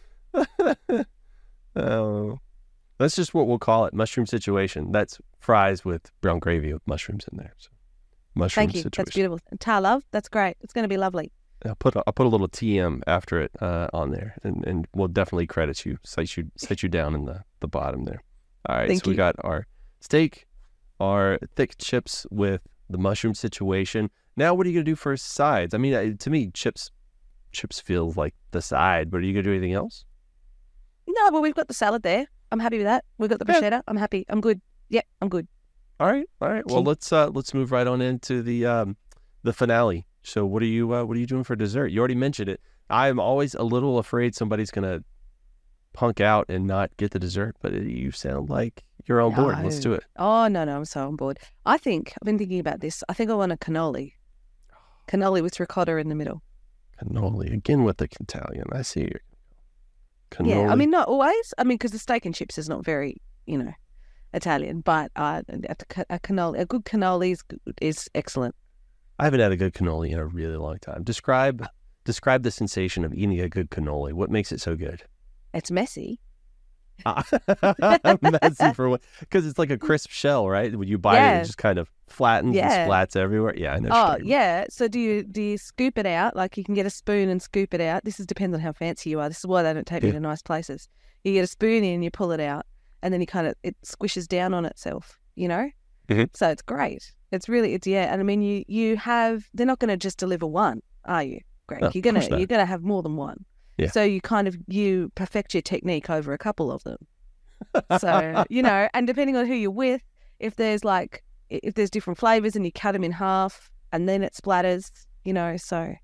oh, 1.75 2.39
that's 3.03 3.15
just 3.15 3.33
what 3.33 3.47
we'll 3.47 3.59
call 3.59 3.85
it. 3.85 3.93
Mushroom 3.93 4.25
situation. 4.25 4.91
That's 4.91 5.19
fries 5.39 5.85
with 5.85 6.11
brown 6.21 6.39
gravy 6.39 6.73
with 6.73 6.81
mushrooms 6.87 7.25
in 7.31 7.37
there. 7.37 7.53
So, 7.57 7.69
mushroom 8.35 8.67
Thank 8.67 8.75
you. 8.75 8.81
situation. 8.83 9.05
That's 9.05 9.15
beautiful. 9.15 9.39
And 9.51 9.59
tar 9.59 9.81
love. 9.81 10.03
That's 10.11 10.29
great. 10.29 10.57
It's 10.61 10.73
going 10.73 10.83
to 10.83 10.89
be 10.89 10.97
lovely. 10.97 11.31
I'll 11.65 11.75
put 11.75 11.95
a, 11.95 12.03
I'll 12.05 12.13
put 12.13 12.25
a 12.25 12.29
little 12.29 12.49
TM 12.49 13.01
after 13.07 13.39
it 13.39 13.51
uh, 13.61 13.87
on 13.93 14.11
there, 14.11 14.35
and, 14.43 14.65
and 14.67 14.87
we'll 14.93 15.07
definitely 15.07 15.47
credit 15.47 15.85
you, 15.85 15.97
cite 16.03 16.35
you, 16.35 16.51
cite 16.57 16.83
you 16.83 16.89
down 16.89 17.15
in 17.15 17.25
the, 17.25 17.43
the 17.61 17.67
bottom 17.67 18.03
there. 18.03 18.21
All 18.67 18.75
right, 18.75 18.87
Thank 18.87 19.05
so 19.05 19.11
we 19.11 19.15
got 19.15 19.35
our 19.39 19.65
steak, 20.01 20.45
our 20.99 21.39
thick 21.55 21.75
chips 21.77 22.25
with 22.31 22.61
the 22.89 22.97
mushroom 22.97 23.33
situation. 23.33 24.09
Now, 24.35 24.53
what 24.53 24.65
are 24.65 24.69
you 24.69 24.75
gonna 24.75 24.83
do 24.85 24.95
for 24.95 25.15
sides? 25.15 25.73
I 25.73 25.77
mean, 25.77 26.17
to 26.17 26.29
me, 26.29 26.49
chips 26.53 26.91
chips 27.51 27.79
feels 27.79 28.17
like 28.17 28.33
the 28.51 28.61
side, 28.61 29.09
but 29.09 29.17
are 29.17 29.21
you 29.21 29.33
gonna 29.33 29.43
do 29.43 29.51
anything 29.51 29.73
else? 29.73 30.05
No, 31.07 31.29
well 31.31 31.41
we've 31.41 31.55
got 31.55 31.67
the 31.67 31.73
salad 31.73 32.03
there. 32.03 32.27
I'm 32.53 32.59
happy 32.59 32.77
with 32.77 32.85
that. 32.85 33.03
We've 33.17 33.29
got 33.31 33.39
the 33.39 33.45
Yeah. 33.47 33.59
bruschetta. 33.59 33.81
I'm 33.87 33.97
happy. 33.97 34.25
I'm 34.29 34.39
good. 34.39 34.61
Yep, 34.89 35.05
I'm 35.21 35.27
good. 35.29 35.47
All 35.99 36.05
right, 36.07 36.27
all 36.39 36.49
right. 36.49 36.65
Well, 36.67 36.83
let's 36.83 37.11
uh, 37.11 37.29
let's 37.29 37.51
move 37.53 37.71
right 37.71 37.87
on 37.87 37.99
into 37.99 38.43
the 38.43 38.65
um, 38.67 38.95
the 39.41 39.53
finale. 39.53 40.05
So, 40.21 40.45
what 40.45 40.61
are 40.61 40.67
you 40.67 40.93
uh, 40.93 41.03
what 41.03 41.17
are 41.17 41.19
you 41.19 41.25
doing 41.25 41.43
for 41.43 41.55
dessert? 41.55 41.87
You 41.87 41.99
already 41.99 42.15
mentioned 42.15 42.49
it. 42.49 42.61
I'm 42.91 43.19
always 43.19 43.55
a 43.55 43.63
little 43.63 43.97
afraid 43.97 44.35
somebody's 44.35 44.69
gonna 44.69 45.03
punk 45.93 46.21
out 46.21 46.45
and 46.47 46.67
not 46.67 46.95
get 46.97 47.09
the 47.11 47.19
dessert, 47.19 47.55
but 47.59 47.73
you 47.73 48.11
sound 48.11 48.49
like 48.51 48.83
you're 49.05 49.19
on 49.21 49.33
board. 49.33 49.57
Let's 49.63 49.79
do 49.79 49.93
it. 49.93 50.03
Oh 50.17 50.47
no, 50.47 50.63
no, 50.63 50.75
I'm 50.75 50.85
so 50.85 51.07
on 51.07 51.15
board. 51.15 51.39
I 51.65 51.77
think 51.79 52.13
I've 52.21 52.25
been 52.25 52.37
thinking 52.37 52.59
about 52.59 52.81
this. 52.81 53.03
I 53.09 53.13
think 53.13 53.31
I 53.31 53.33
want 53.33 53.51
a 53.51 53.57
cannoli. 53.57 54.13
Cannoli 55.07 55.41
with 55.41 55.59
ricotta 55.59 55.97
in 55.97 56.09
the 56.09 56.15
middle. 56.15 56.43
Cannoli 57.01 57.51
again 57.51 57.83
with 57.83 57.97
the 57.97 58.07
Italian. 58.19 58.65
I 58.71 58.83
see 58.83 59.01
you. 59.01 59.19
Cannoli. 60.33 60.49
Yeah, 60.49 60.71
I 60.71 60.75
mean 60.75 60.89
not 60.89 61.07
always. 61.07 61.53
I 61.57 61.63
mean 61.63 61.77
because 61.77 61.91
the 61.91 61.99
steak 61.99 62.25
and 62.25 62.33
chips 62.33 62.57
is 62.57 62.67
not 62.67 62.83
very, 62.83 63.21
you 63.45 63.57
know, 63.57 63.73
Italian, 64.33 64.81
but 64.81 65.11
uh, 65.15 65.43
a, 65.47 65.75
a 66.09 66.19
cannoli, 66.19 66.59
a 66.59 66.65
good 66.65 66.85
cannoli 66.85 67.33
is, 67.33 67.43
is 67.81 68.09
excellent. 68.15 68.55
I 69.19 69.25
haven't 69.25 69.41
had 69.41 69.51
a 69.51 69.57
good 69.57 69.73
cannoli 69.73 70.09
in 70.09 70.19
a 70.19 70.25
really 70.25 70.57
long 70.57 70.79
time. 70.79 71.03
Describe 71.03 71.67
describe 72.03 72.43
the 72.43 72.51
sensation 72.51 73.05
of 73.05 73.13
eating 73.13 73.39
a 73.39 73.47
good 73.49 73.69
cannoli. 73.69 74.13
What 74.13 74.29
makes 74.29 74.51
it 74.51 74.59
so 74.59 74.75
good? 74.75 75.03
It's 75.53 75.71
messy. 75.71 76.19
Messy 78.21 78.73
for 78.73 78.89
what? 78.89 79.01
Because 79.19 79.45
it's 79.45 79.59
like 79.59 79.69
a 79.69 79.77
crisp 79.77 80.09
shell, 80.09 80.47
right? 80.49 80.75
When 80.75 80.87
you 80.87 80.97
bite 80.97 81.15
it, 81.15 81.19
Yeah. 81.19 81.39
it 81.41 81.45
just 81.45 81.57
kind 81.57 81.77
of 81.77 81.89
flattens 82.07 82.55
Yeah. 82.55 82.73
and 82.83 82.91
splats 82.91 83.15
everywhere. 83.15 83.53
Yeah, 83.57 83.73
I 83.73 83.79
know. 83.79 83.89
Oh 83.91 83.95
you're 83.95 84.03
talking 84.05 84.21
about. 84.21 84.25
yeah. 84.25 84.65
So 84.69 84.87
do 84.87 84.99
you 84.99 85.23
do 85.23 85.41
you 85.41 85.57
scoop 85.57 85.97
it 85.97 86.05
out? 86.05 86.35
Like 86.35 86.57
you 86.57 86.63
can 86.63 86.73
get 86.75 86.85
a 86.85 86.89
spoon 86.89 87.29
and 87.29 87.41
scoop 87.41 87.73
it 87.73 87.81
out. 87.81 88.03
This 88.05 88.19
is 88.19 88.25
depends 88.25 88.53
on 88.53 88.59
how 88.61 88.71
fancy 88.71 89.09
you 89.09 89.19
are. 89.19 89.27
This 89.29 89.39
is 89.39 89.45
why 89.47 89.63
they 89.63 89.73
don't 89.73 89.87
take 89.87 90.03
Yeah. 90.03 90.11
to 90.11 90.19
nice 90.19 90.41
places. 90.41 90.87
You 91.23 91.33
get 91.33 91.43
a 91.43 91.47
spoon 91.47 91.83
in, 91.83 92.03
you 92.03 92.11
pull 92.11 92.31
it 92.31 92.39
out, 92.39 92.65
and 93.01 93.13
then 93.13 93.21
you 93.21 93.27
kind 93.27 93.47
of 93.47 93.55
it 93.63 93.75
squishes 93.85 94.27
down 94.27 94.53
on 94.53 94.65
itself. 94.65 95.19
You 95.35 95.47
know. 95.47 95.69
Mhm. 96.09 96.29
So 96.35 96.49
it's 96.49 96.61
great. 96.61 97.13
It's 97.31 97.47
really 97.49 97.73
it's 97.73 97.87
yeah. 97.87 98.11
And 98.11 98.21
I 98.21 98.23
mean 98.23 98.41
you 98.41 98.63
you 98.67 98.97
have 98.97 99.45
they're 99.53 99.65
not 99.65 99.79
going 99.79 99.89
to 99.89 99.97
just 99.97 100.17
deliver 100.19 100.45
one, 100.45 100.81
are 101.05 101.23
you, 101.23 101.39
Greg? 101.67 101.81
No, 101.81 101.91
you're 101.93 102.01
gonna 102.01 102.23
you're 102.37 102.45
gonna 102.45 102.65
have 102.65 102.83
more 102.83 103.01
than 103.01 103.15
one. 103.15 103.45
Yeah. 103.77 103.89
So 103.89 104.03
you 104.03 104.21
kind 104.21 104.47
of 104.47 104.57
you 104.67 105.11
perfect 105.15 105.53
your 105.53 105.61
technique 105.61 106.09
over 106.09 106.33
a 106.33 106.37
couple 106.37 106.71
of 106.71 106.83
them. 106.83 106.97
So 107.99 108.43
you 108.49 108.61
know, 108.61 108.89
and 108.93 109.07
depending 109.07 109.37
on 109.37 109.45
who 109.47 109.53
you're 109.53 109.71
with, 109.71 110.01
if 110.39 110.57
there's 110.57 110.83
like 110.83 111.23
if 111.49 111.75
there's 111.75 111.89
different 111.89 112.19
flavors 112.19 112.55
and 112.55 112.65
you 112.65 112.71
cut 112.71 112.91
them 112.91 113.03
in 113.03 113.11
half 113.11 113.71
and 113.91 114.09
then 114.09 114.23
it 114.23 114.33
splatters, 114.33 114.91
you 115.23 115.33
know. 115.33 115.55
So, 115.55 115.95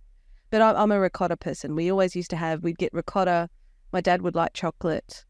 but 0.52 0.62
I'm, 0.62 0.76
I'm 0.78 0.92
a 0.92 1.00
ricotta 1.00 1.36
person. 1.36 1.76
We 1.76 1.92
always 1.92 2.16
used 2.16 2.30
to 2.30 2.38
have 2.38 2.64
we'd 2.64 2.78
get 2.78 2.94
ricotta. 2.94 3.50
My 3.92 4.00
dad 4.00 4.22
would 4.22 4.36
like 4.36 4.54
chocolate. 4.54 5.26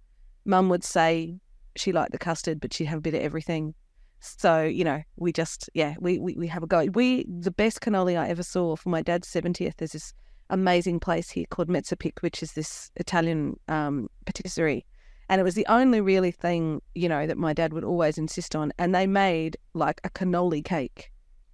Mum 0.45 0.69
would 0.69 0.83
say 0.83 1.39
she 1.75 1.91
liked 1.91 2.11
the 2.11 2.19
custard, 2.19 2.59
but 2.59 2.73
she'd 2.73 2.85
have 2.85 2.99
a 2.99 3.01
bit 3.01 3.15
of 3.15 3.21
everything. 3.21 3.73
So 4.19 4.61
you 4.63 4.83
know, 4.83 5.01
we 5.15 5.31
just 5.31 5.69
yeah, 5.73 5.95
we 5.99 6.19
we, 6.19 6.35
we 6.35 6.47
have 6.47 6.63
a 6.63 6.67
go. 6.67 6.85
We 6.93 7.25
the 7.27 7.51
best 7.51 7.81
cannoli 7.81 8.19
I 8.19 8.27
ever 8.29 8.43
saw 8.43 8.75
for 8.75 8.89
my 8.89 9.01
dad's 9.01 9.27
seventieth. 9.27 9.77
There's 9.77 9.93
this 9.93 10.13
amazing 10.49 10.99
place 10.99 11.29
here 11.29 11.45
called 11.49 11.67
Mezzapic, 11.69 12.21
which 12.21 12.41
is 12.43 12.53
this 12.53 12.91
Italian 12.95 13.59
um, 13.67 14.09
patisserie. 14.25 14.85
And 15.29 15.39
it 15.39 15.43
was 15.43 15.53
the 15.55 15.65
only 15.67 16.01
really 16.01 16.31
thing, 16.31 16.81
you 16.95 17.07
know, 17.07 17.27
that 17.27 17.37
my 17.37 17.53
dad 17.53 17.71
would 17.73 17.83
always 17.83 18.17
insist 18.17 18.55
on. 18.55 18.73
And 18.79 18.95
they 18.95 19.05
made 19.05 19.57
like 19.73 20.01
a 20.03 20.09
cannoli 20.09 20.63
cake, 20.65 21.11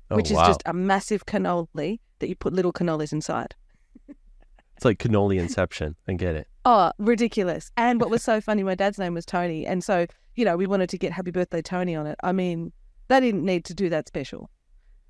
Oh, 0.09 0.15
which 0.15 0.31
is 0.31 0.37
just 0.37 0.61
a 0.65 0.73
massive 0.73 1.25
cannoli 1.25 1.99
that 2.19 2.29
you 2.29 2.35
put 2.35 2.53
little 2.53 2.71
cannolis 2.71 3.11
inside. 3.11 3.53
it's 4.07 4.85
like 4.85 4.99
cannoli 4.99 5.37
inception. 5.39 5.95
I 6.07 6.13
get 6.13 6.35
it. 6.35 6.47
Oh, 6.63 6.91
ridiculous. 6.97 7.69
And 7.75 7.99
what 7.99 8.09
was 8.09 8.23
so 8.23 8.39
funny, 8.39 8.63
my 8.63 8.75
dad's 8.75 8.97
name 8.97 9.13
was 9.13 9.25
Tony. 9.25 9.65
And 9.65 9.83
so, 9.83 10.05
you 10.35 10.45
know, 10.45 10.55
we 10.57 10.67
wanted 10.67 10.89
to 10.89 10.97
get 10.97 11.11
happy 11.11 11.31
birthday 11.31 11.61
Tony 11.61 11.95
on 11.95 12.07
it. 12.07 12.15
I 12.23 12.31
mean, 12.31 12.71
They 13.07 13.19
didn't 13.19 13.43
need 13.45 13.65
to 13.65 13.73
do 13.73 13.89
that 13.89 14.07
special. 14.07 14.49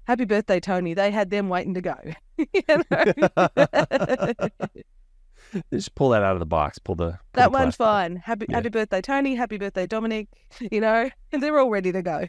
Happy 0.06 0.26
birthday, 0.26 0.60
Tony. 0.60 0.94
They 0.94 1.12
had 1.12 1.30
them 1.30 1.50
waiting 1.50 1.74
to 1.76 1.82
go. 1.82 1.96
You 2.38 2.62
know? 2.68 4.34
Just 5.72 5.96
pull 5.96 6.10
that 6.10 6.22
out 6.22 6.34
of 6.34 6.40
the 6.40 6.46
box. 6.46 6.80
Pull 6.80 6.96
the 6.96 7.12
pull 7.12 7.18
that 7.34 7.46
the 7.46 7.58
one's 7.58 7.78
plastic 7.78 7.82
out. 7.82 7.86
fine. 7.86 8.16
Happy 8.18 8.46
Yeah. 8.50 8.56
happy 8.58 8.70
birthday, 8.70 9.02
Tony. 9.02 9.36
Happy 9.36 9.58
birthday, 9.58 9.88
Dominic. 9.88 10.28
You 10.72 10.82
know, 10.82 11.10
they're 11.32 11.58
all 11.60 11.70
ready 11.70 11.92
to 11.94 12.02
go. 12.02 12.28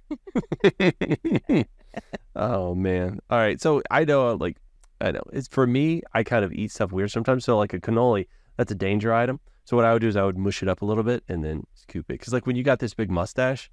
oh 2.37 2.75
man. 2.75 3.19
All 3.31 3.39
right. 3.39 3.61
So 3.61 3.83
I 3.91 4.05
know 4.05 4.29
uh, 4.29 4.37
like 4.37 4.59
I 5.01 5.11
know 5.11 5.23
it's 5.33 5.49
for 5.49 5.67
me, 5.67 6.03
I 6.13 6.23
kind 6.23 6.45
of 6.45 6.53
eat 6.53 6.71
stuff 6.71 6.93
weird 6.93 7.11
sometimes. 7.11 7.45
So 7.45 7.59
like 7.59 7.73
a 7.75 7.81
cannoli, 7.81 8.27
that's 8.57 8.71
a 8.73 8.77
danger 8.77 9.13
item. 9.13 9.41
So 9.65 9.77
what 9.77 9.85
I 9.87 9.93
would 9.93 10.03
do 10.03 10.09
is 10.09 10.17
I 10.17 10.23
would 10.25 10.39
mush 10.39 10.63
it 10.63 10.69
up 10.69 10.83
a 10.83 10.85
little 10.85 11.03
bit 11.03 11.25
and 11.29 11.45
then 11.45 11.65
scoop 11.75 12.09
it. 12.11 12.19
Cause 12.19 12.33
like 12.33 12.47
when 12.47 12.55
you 12.57 12.63
got 12.63 12.79
this 12.79 12.95
big 12.95 13.11
mustache, 13.11 13.71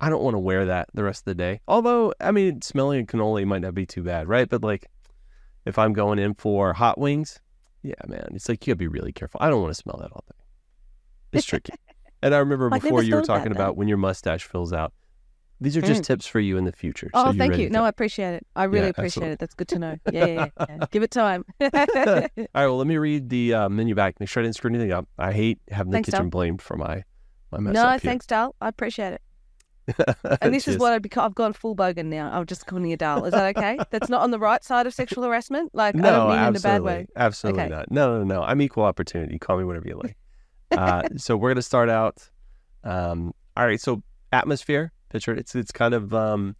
I 0.00 0.08
don't 0.08 0.22
want 0.22 0.34
to 0.34 0.38
wear 0.38 0.66
that 0.66 0.88
the 0.94 1.04
rest 1.04 1.20
of 1.22 1.24
the 1.26 1.34
day. 1.34 1.60
Although, 1.68 2.14
I 2.20 2.30
mean, 2.30 2.62
smelling 2.62 3.02
a 3.02 3.06
cannoli 3.06 3.44
might 3.44 3.62
not 3.62 3.74
be 3.74 3.86
too 3.86 4.02
bad, 4.02 4.28
right? 4.28 4.48
But 4.48 4.62
like 4.62 4.86
if 5.66 5.78
I'm 5.78 5.92
going 5.92 6.18
in 6.18 6.34
for 6.34 6.72
hot 6.72 6.98
wings, 6.98 7.38
yeah, 7.82 7.94
man, 8.06 8.28
it's 8.34 8.48
like 8.48 8.66
you 8.66 8.72
gotta 8.72 8.78
be 8.78 8.88
really 8.88 9.12
careful. 9.12 9.40
I 9.42 9.50
don't 9.50 9.60
want 9.62 9.74
to 9.74 9.80
smell 9.80 9.98
that 10.00 10.10
all 10.12 10.24
day. 10.28 10.36
It's 11.32 11.46
tricky. 11.46 11.74
and 12.22 12.34
I 12.34 12.38
remember 12.38 12.70
before 12.70 13.02
you 13.02 13.14
were 13.14 13.22
talking 13.22 13.52
that. 13.52 13.58
about 13.58 13.76
when 13.76 13.88
your 13.88 13.98
mustache 13.98 14.44
fills 14.44 14.72
out. 14.72 14.92
These 15.62 15.76
are 15.76 15.82
just 15.82 16.04
tips 16.04 16.26
for 16.26 16.40
you 16.40 16.56
in 16.56 16.64
the 16.64 16.72
future. 16.72 17.10
Oh, 17.12 17.26
you're 17.26 17.34
thank 17.34 17.58
you. 17.58 17.68
No. 17.68 17.84
I 17.84 17.90
appreciate 17.90 18.32
it. 18.32 18.46
I 18.56 18.64
really 18.64 18.86
Yeah, 18.86 18.90
appreciate 18.90 19.06
absolutely. 19.06 19.32
it. 19.32 19.38
That's 19.40 19.54
good 19.54 19.68
to 19.68 19.78
know. 19.78 19.96
Yeah, 20.10 20.24
yeah, 20.24 20.46
yeah. 20.58 20.86
Give 20.90 21.02
it 21.02 21.10
time. 21.10 21.44
All 21.60 21.68
right, 21.70 22.40
well, 22.54 22.78
let 22.78 22.86
me 22.86 22.96
read 22.96 23.28
the 23.28 23.52
uh, 23.52 23.68
menu 23.68 23.94
back. 23.94 24.18
Make 24.20 24.30
sure 24.30 24.42
I 24.42 24.44
didn't 24.44 24.56
screw 24.56 24.70
anything 24.70 24.90
up. 24.90 25.06
I 25.18 25.34
hate 25.34 25.58
having 25.70 25.90
the 25.90 25.96
Thanks, 25.96 26.06
kitchen 26.06 26.24
Dom. 26.24 26.30
blamed 26.30 26.62
for 26.62 26.78
my 26.78 27.04
my 27.52 27.58
mess 27.58 27.74
no, 27.74 27.82
up 27.82 28.00
here. 28.00 28.08
thanks, 28.10 28.26
Dal. 28.26 28.54
I 28.62 28.68
appreciate 28.68 29.12
it. 29.12 29.20
And 30.42 30.54
this 30.54 30.66
is 30.68 30.78
what 30.78 30.92
I've 30.92 31.02
become. 31.02 31.24
I've 31.24 31.34
gone 31.34 31.52
full 31.52 31.74
bogan 31.76 32.06
now. 32.06 32.30
I'm 32.32 32.46
just 32.46 32.66
calling 32.66 32.86
you 32.86 32.96
Dal. 32.96 33.24
Is 33.24 33.32
that 33.32 33.56
okay? 33.56 33.78
That's 33.90 34.08
not 34.08 34.22
on 34.22 34.30
the 34.30 34.38
right 34.38 34.62
side 34.64 34.86
of 34.86 34.94
sexual 34.94 35.24
harassment. 35.24 35.74
Like 35.74 35.96
I 35.96 36.00
don't 36.10 36.28
mean 36.28 36.48
in 36.48 36.56
a 36.56 36.60
bad 36.60 36.82
way. 36.82 37.06
absolutely 37.16 37.62
Okay. 37.64 37.70
not. 37.70 37.90
No, 37.90 38.18
no, 38.18 38.24
no. 38.24 38.42
I'm 38.42 38.60
equal 38.60 38.84
opportunity. 38.84 39.38
Call 39.38 39.58
me 39.58 39.64
whatever 39.64 39.88
you 39.88 40.00
like. 40.02 40.16
uh, 40.76 41.02
so 41.16 41.36
we're 41.36 41.50
gonna 41.50 41.62
start 41.62 41.88
out. 41.90 42.28
Um, 42.84 43.32
all 43.56 43.64
right. 43.66 43.80
So 43.80 44.02
atmosphere 44.32 44.92
picture. 45.10 45.34
It's 45.34 45.54
it's 45.54 45.72
kind 45.72 45.94
of 45.94 46.14
um, 46.14 46.56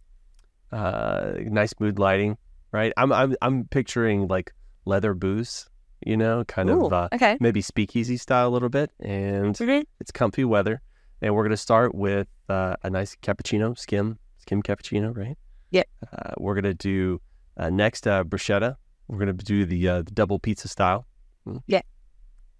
uh, 0.71 1.33
nice 1.39 1.73
mood 1.79 1.99
lighting, 1.99 2.37
right? 2.71 2.93
I'm 2.97 3.11
I'm 3.11 3.35
I'm 3.41 3.65
picturing 3.65 4.27
like 4.27 4.53
leather 4.85 5.13
booths, 5.13 5.69
you 6.05 6.17
know, 6.17 6.43
kind 6.45 6.69
Ooh, 6.69 6.85
of 6.87 6.93
uh, 6.93 7.09
okay. 7.13 7.37
maybe 7.39 7.61
speakeasy 7.61 8.17
style 8.17 8.47
a 8.47 8.51
little 8.51 8.69
bit, 8.69 8.91
and 8.99 9.55
Mhm. 9.55 9.85
it's 9.99 10.11
comfy 10.11 10.43
weather. 10.45 10.81
And 11.21 11.35
we're 11.35 11.43
gonna 11.43 11.57
start 11.57 11.93
with 11.93 12.27
uh, 12.49 12.75
a 12.83 12.89
nice 12.89 13.15
cappuccino, 13.21 13.77
skim 13.77 14.17
skim 14.37 14.63
cappuccino, 14.63 15.15
right? 15.15 15.37
Yep. 15.71 15.87
Uh, 16.11 16.31
we're 16.37 16.55
gonna 16.55 16.73
do 16.73 17.21
uh, 17.57 17.69
next 17.69 18.07
uh, 18.07 18.23
bruschetta. 18.23 18.75
We're 19.07 19.19
gonna 19.19 19.33
do 19.33 19.65
the 19.65 19.87
uh, 19.87 20.01
the 20.01 20.11
double 20.11 20.39
pizza 20.39 20.67
style. 20.67 21.05
Mm. 21.47 21.61
Yeah. 21.67 21.81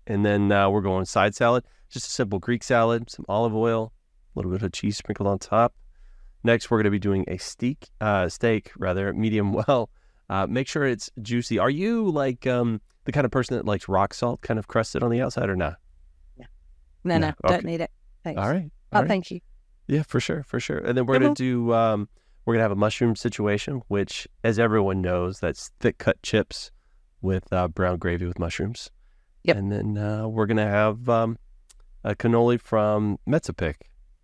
And 0.07 0.25
then 0.25 0.51
uh, 0.51 0.69
we're 0.69 0.81
going 0.81 1.05
side 1.05 1.35
salad, 1.35 1.63
just 1.89 2.07
a 2.07 2.09
simple 2.09 2.39
Greek 2.39 2.63
salad, 2.63 3.09
some 3.09 3.25
olive 3.29 3.55
oil, 3.55 3.93
a 4.35 4.39
little 4.39 4.51
bit 4.51 4.63
of 4.63 4.71
cheese 4.71 4.97
sprinkled 4.97 5.27
on 5.27 5.39
top. 5.39 5.73
Next, 6.43 6.71
we're 6.71 6.77
going 6.77 6.85
to 6.85 6.91
be 6.91 6.99
doing 6.99 7.23
a 7.27 7.37
steak, 7.37 7.89
uh, 8.01 8.27
steak 8.27 8.71
rather, 8.77 9.13
medium 9.13 9.53
well. 9.67 9.89
Uh, 10.29 10.47
make 10.47 10.67
sure 10.67 10.85
it's 10.85 11.09
juicy. 11.21 11.59
Are 11.59 11.69
you 11.69 12.09
like 12.09 12.47
um, 12.47 12.81
the 13.05 13.11
kind 13.11 13.25
of 13.25 13.31
person 13.31 13.57
that 13.57 13.65
likes 13.65 13.87
rock 13.87 14.13
salt, 14.13 14.41
kind 14.41 14.57
of 14.57 14.67
crusted 14.67 15.03
on 15.03 15.11
the 15.11 15.21
outside, 15.21 15.49
or 15.49 15.55
not? 15.55 15.75
No, 16.37 16.45
No, 17.03 17.17
no, 17.17 17.27
okay. 17.27 17.55
don't 17.55 17.65
need 17.65 17.81
it. 17.81 17.91
Thanks. 18.23 18.39
All 18.41 18.49
right. 18.49 18.71
Oh, 18.91 18.97
all 18.97 19.01
right. 19.03 19.07
thank 19.07 19.31
you. 19.31 19.39
Yeah, 19.87 20.03
for 20.03 20.19
sure, 20.19 20.43
for 20.43 20.59
sure. 20.59 20.77
And 20.77 20.97
then 20.97 21.05
we're 21.05 21.19
gonna 21.19 21.33
do 21.33 21.73
um, 21.73 22.07
we're 22.45 22.53
gonna 22.53 22.63
have 22.63 22.71
a 22.71 22.75
mushroom 22.75 23.15
situation, 23.15 23.81
which, 23.87 24.27
as 24.43 24.59
everyone 24.59 25.01
knows, 25.01 25.39
that's 25.39 25.71
thick 25.79 25.97
cut 25.97 26.21
chips 26.23 26.71
with 27.21 27.51
uh, 27.51 27.67
brown 27.67 27.97
gravy 27.97 28.25
with 28.25 28.39
mushrooms. 28.39 28.89
Yep. 29.43 29.57
And 29.57 29.71
then 29.71 29.97
uh, 29.97 30.27
we're 30.27 30.45
gonna 30.45 30.67
have 30.67 31.09
um, 31.09 31.37
a 32.03 32.15
cannoli 32.15 32.59
from 32.59 33.17
Mezzapic, 33.27 33.75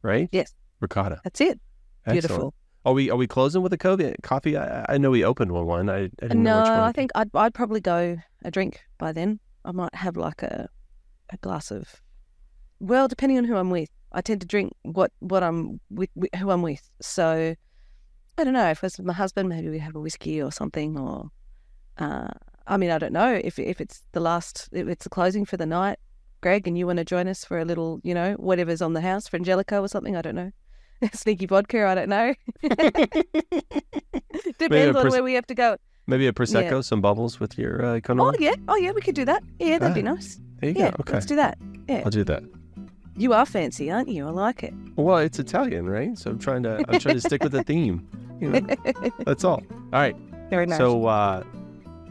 right? 0.02 0.30
Yes. 0.32 0.54
Ricotta. 0.80 1.22
That's 1.24 1.42
it. 1.42 1.60
Excellent. 2.06 2.22
Beautiful. 2.22 2.54
Are 2.86 2.94
we 2.94 3.10
are 3.10 3.18
we 3.18 3.28
closing 3.28 3.62
with 3.62 3.74
a 3.74 3.78
coffee? 3.78 4.16
Coffee? 4.24 4.56
I, 4.56 4.86
I 4.88 4.98
know 4.98 5.12
we 5.12 5.24
opened 5.24 5.52
one. 5.52 5.66
One. 5.66 5.90
I, 5.90 6.04
I 6.04 6.10
didn't 6.22 6.44
No, 6.44 6.62
one. 6.62 6.72
I 6.72 6.92
think 6.92 7.12
I'd 7.16 7.30
I'd 7.34 7.54
probably 7.54 7.82
go 7.82 8.18
a 8.46 8.52
drink 8.52 8.82
by 8.98 9.12
then. 9.12 9.40
I 9.66 9.72
might 9.72 9.94
have 9.94 10.16
like 10.16 10.44
a 10.44 10.70
a 11.30 11.38
glass 11.38 11.72
of 11.72 12.02
well, 12.80 13.08
depending 13.08 13.38
on 13.38 13.44
who 13.46 13.56
I'm 13.58 13.70
with. 13.70 13.90
I 14.12 14.22
tend 14.22 14.42
to 14.42 14.48
drink 14.48 14.74
what 14.84 15.12
what 15.20 15.44
I'm 15.44 15.80
with, 15.90 16.10
with 16.16 16.34
who 16.36 16.50
I'm 16.50 16.62
with. 16.62 16.90
So 17.02 17.56
I 18.38 18.44
don't 18.44 18.54
know 18.54 18.70
if 18.70 18.84
it's 18.84 18.98
with 18.98 19.06
my 19.06 19.14
husband, 19.14 19.50
maybe 19.50 19.70
we 19.70 19.80
have 19.80 19.96
a 19.96 20.00
whiskey 20.00 20.42
or 20.42 20.52
something. 20.52 20.98
Or 20.98 21.30
uh, 21.98 22.30
I 22.66 22.78
mean, 22.78 22.90
I 22.92 22.98
don't 23.00 23.14
know 23.14 23.34
if 23.44 23.60
if 23.60 23.82
it's 23.82 24.04
the 24.14 24.20
last, 24.20 24.70
if 24.72 24.88
it's 24.88 25.04
the 25.04 25.10
closing 25.10 25.44
for 25.46 25.58
the 25.58 25.66
night, 25.66 26.00
Greg, 26.42 26.68
and 26.68 26.78
you 26.78 26.88
want 26.88 26.98
to 26.98 27.06
join 27.06 27.28
us 27.28 27.44
for 27.44 27.60
a 27.60 27.66
little, 27.66 28.00
you 28.04 28.14
know, 28.14 28.34
whatever's 28.34 28.82
on 28.82 28.94
the 28.94 29.02
house, 29.02 29.28
Frangelico 29.28 29.82
or 29.82 29.88
something. 29.88 30.16
I 30.16 30.22
don't 30.22 30.36
know. 30.36 30.52
Sneaky 31.14 31.46
vodka, 31.46 31.86
I 31.86 31.96
don't 31.96 32.10
know. 32.10 32.34
Depends 34.58 34.96
on 34.96 35.02
pres- 35.04 35.12
where 35.12 35.24
we 35.24 35.34
have 35.34 35.48
to 35.48 35.56
go. 35.56 35.78
Maybe 36.08 36.26
a 36.28 36.32
prosecco, 36.32 36.84
some 36.84 37.02
bubbles 37.02 37.40
with 37.40 37.58
your 37.58 37.84
uh, 37.86 38.00
Oh 38.10 38.34
yeah, 38.40 38.56
oh 38.70 38.78
yeah, 38.78 38.92
we 38.92 39.02
could 39.02 39.16
do 39.16 39.26
that. 39.26 39.44
Yeah, 39.60 39.78
that'd 39.78 39.94
be 39.94 40.02
Ah, 40.08 40.14
nice. 40.14 40.40
There 40.62 40.70
you 40.70 40.76
Yeah, 40.80 40.92
go. 40.92 40.98
Okay, 41.02 41.14
let's 41.14 41.26
do 41.26 41.36
that. 41.36 41.58
Yeah, 41.90 42.04
I'll 42.06 42.12
do 42.12 42.24
that. 42.24 42.44
You 43.18 43.34
are 43.34 43.46
fancy, 43.46 43.92
aren't 43.92 44.10
you? 44.10 44.28
I 44.28 44.32
like 44.32 44.64
it. 44.64 44.74
Well, 44.96 45.18
it's 45.18 45.40
Italian, 45.40 45.88
right? 45.88 46.18
So 46.18 46.32
I'm 46.32 46.40
trying 46.40 46.64
to 46.64 46.84
I'm 46.88 47.00
trying 47.00 47.16
to 47.16 47.22
stick 47.22 47.44
with 47.44 47.52
the 47.52 47.64
theme. 47.72 48.08
You 48.40 48.50
know, 48.50 48.68
that's 49.26 49.44
all. 49.44 49.64
All 49.72 50.00
right. 50.00 50.16
Very 50.50 50.66
nice. 50.68 50.78
So, 50.78 51.06
uh, 51.08 51.44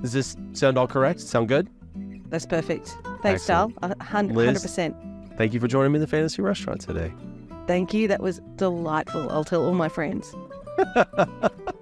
does 0.03 0.13
this 0.13 0.37
sound 0.53 0.77
all 0.77 0.87
correct? 0.87 1.21
Sound 1.21 1.49
good? 1.49 1.71
That's 2.29 2.45
perfect. 2.47 2.97
Thanks, 3.23 3.47
Dal. 3.47 3.73
Excellent. 3.83 4.33
A 4.33 4.35
Liz? 4.35 4.65
100%. 4.65 5.37
Thank 5.37 5.55
you 5.55 5.61
for 5.61 5.69
joining 5.69 5.93
me 5.93 5.97
in 5.97 6.01
the 6.01 6.07
fantasy 6.07 6.43
restaurant 6.43 6.81
today. 6.81 7.13
Thank 7.67 7.95
you. 7.95 8.09
That 8.09 8.21
was 8.21 8.41
delightful. 8.57 9.31
I'll 9.31 9.45
tell 9.45 9.65
all 9.65 9.75
my 9.75 9.89
friends. 9.89 10.35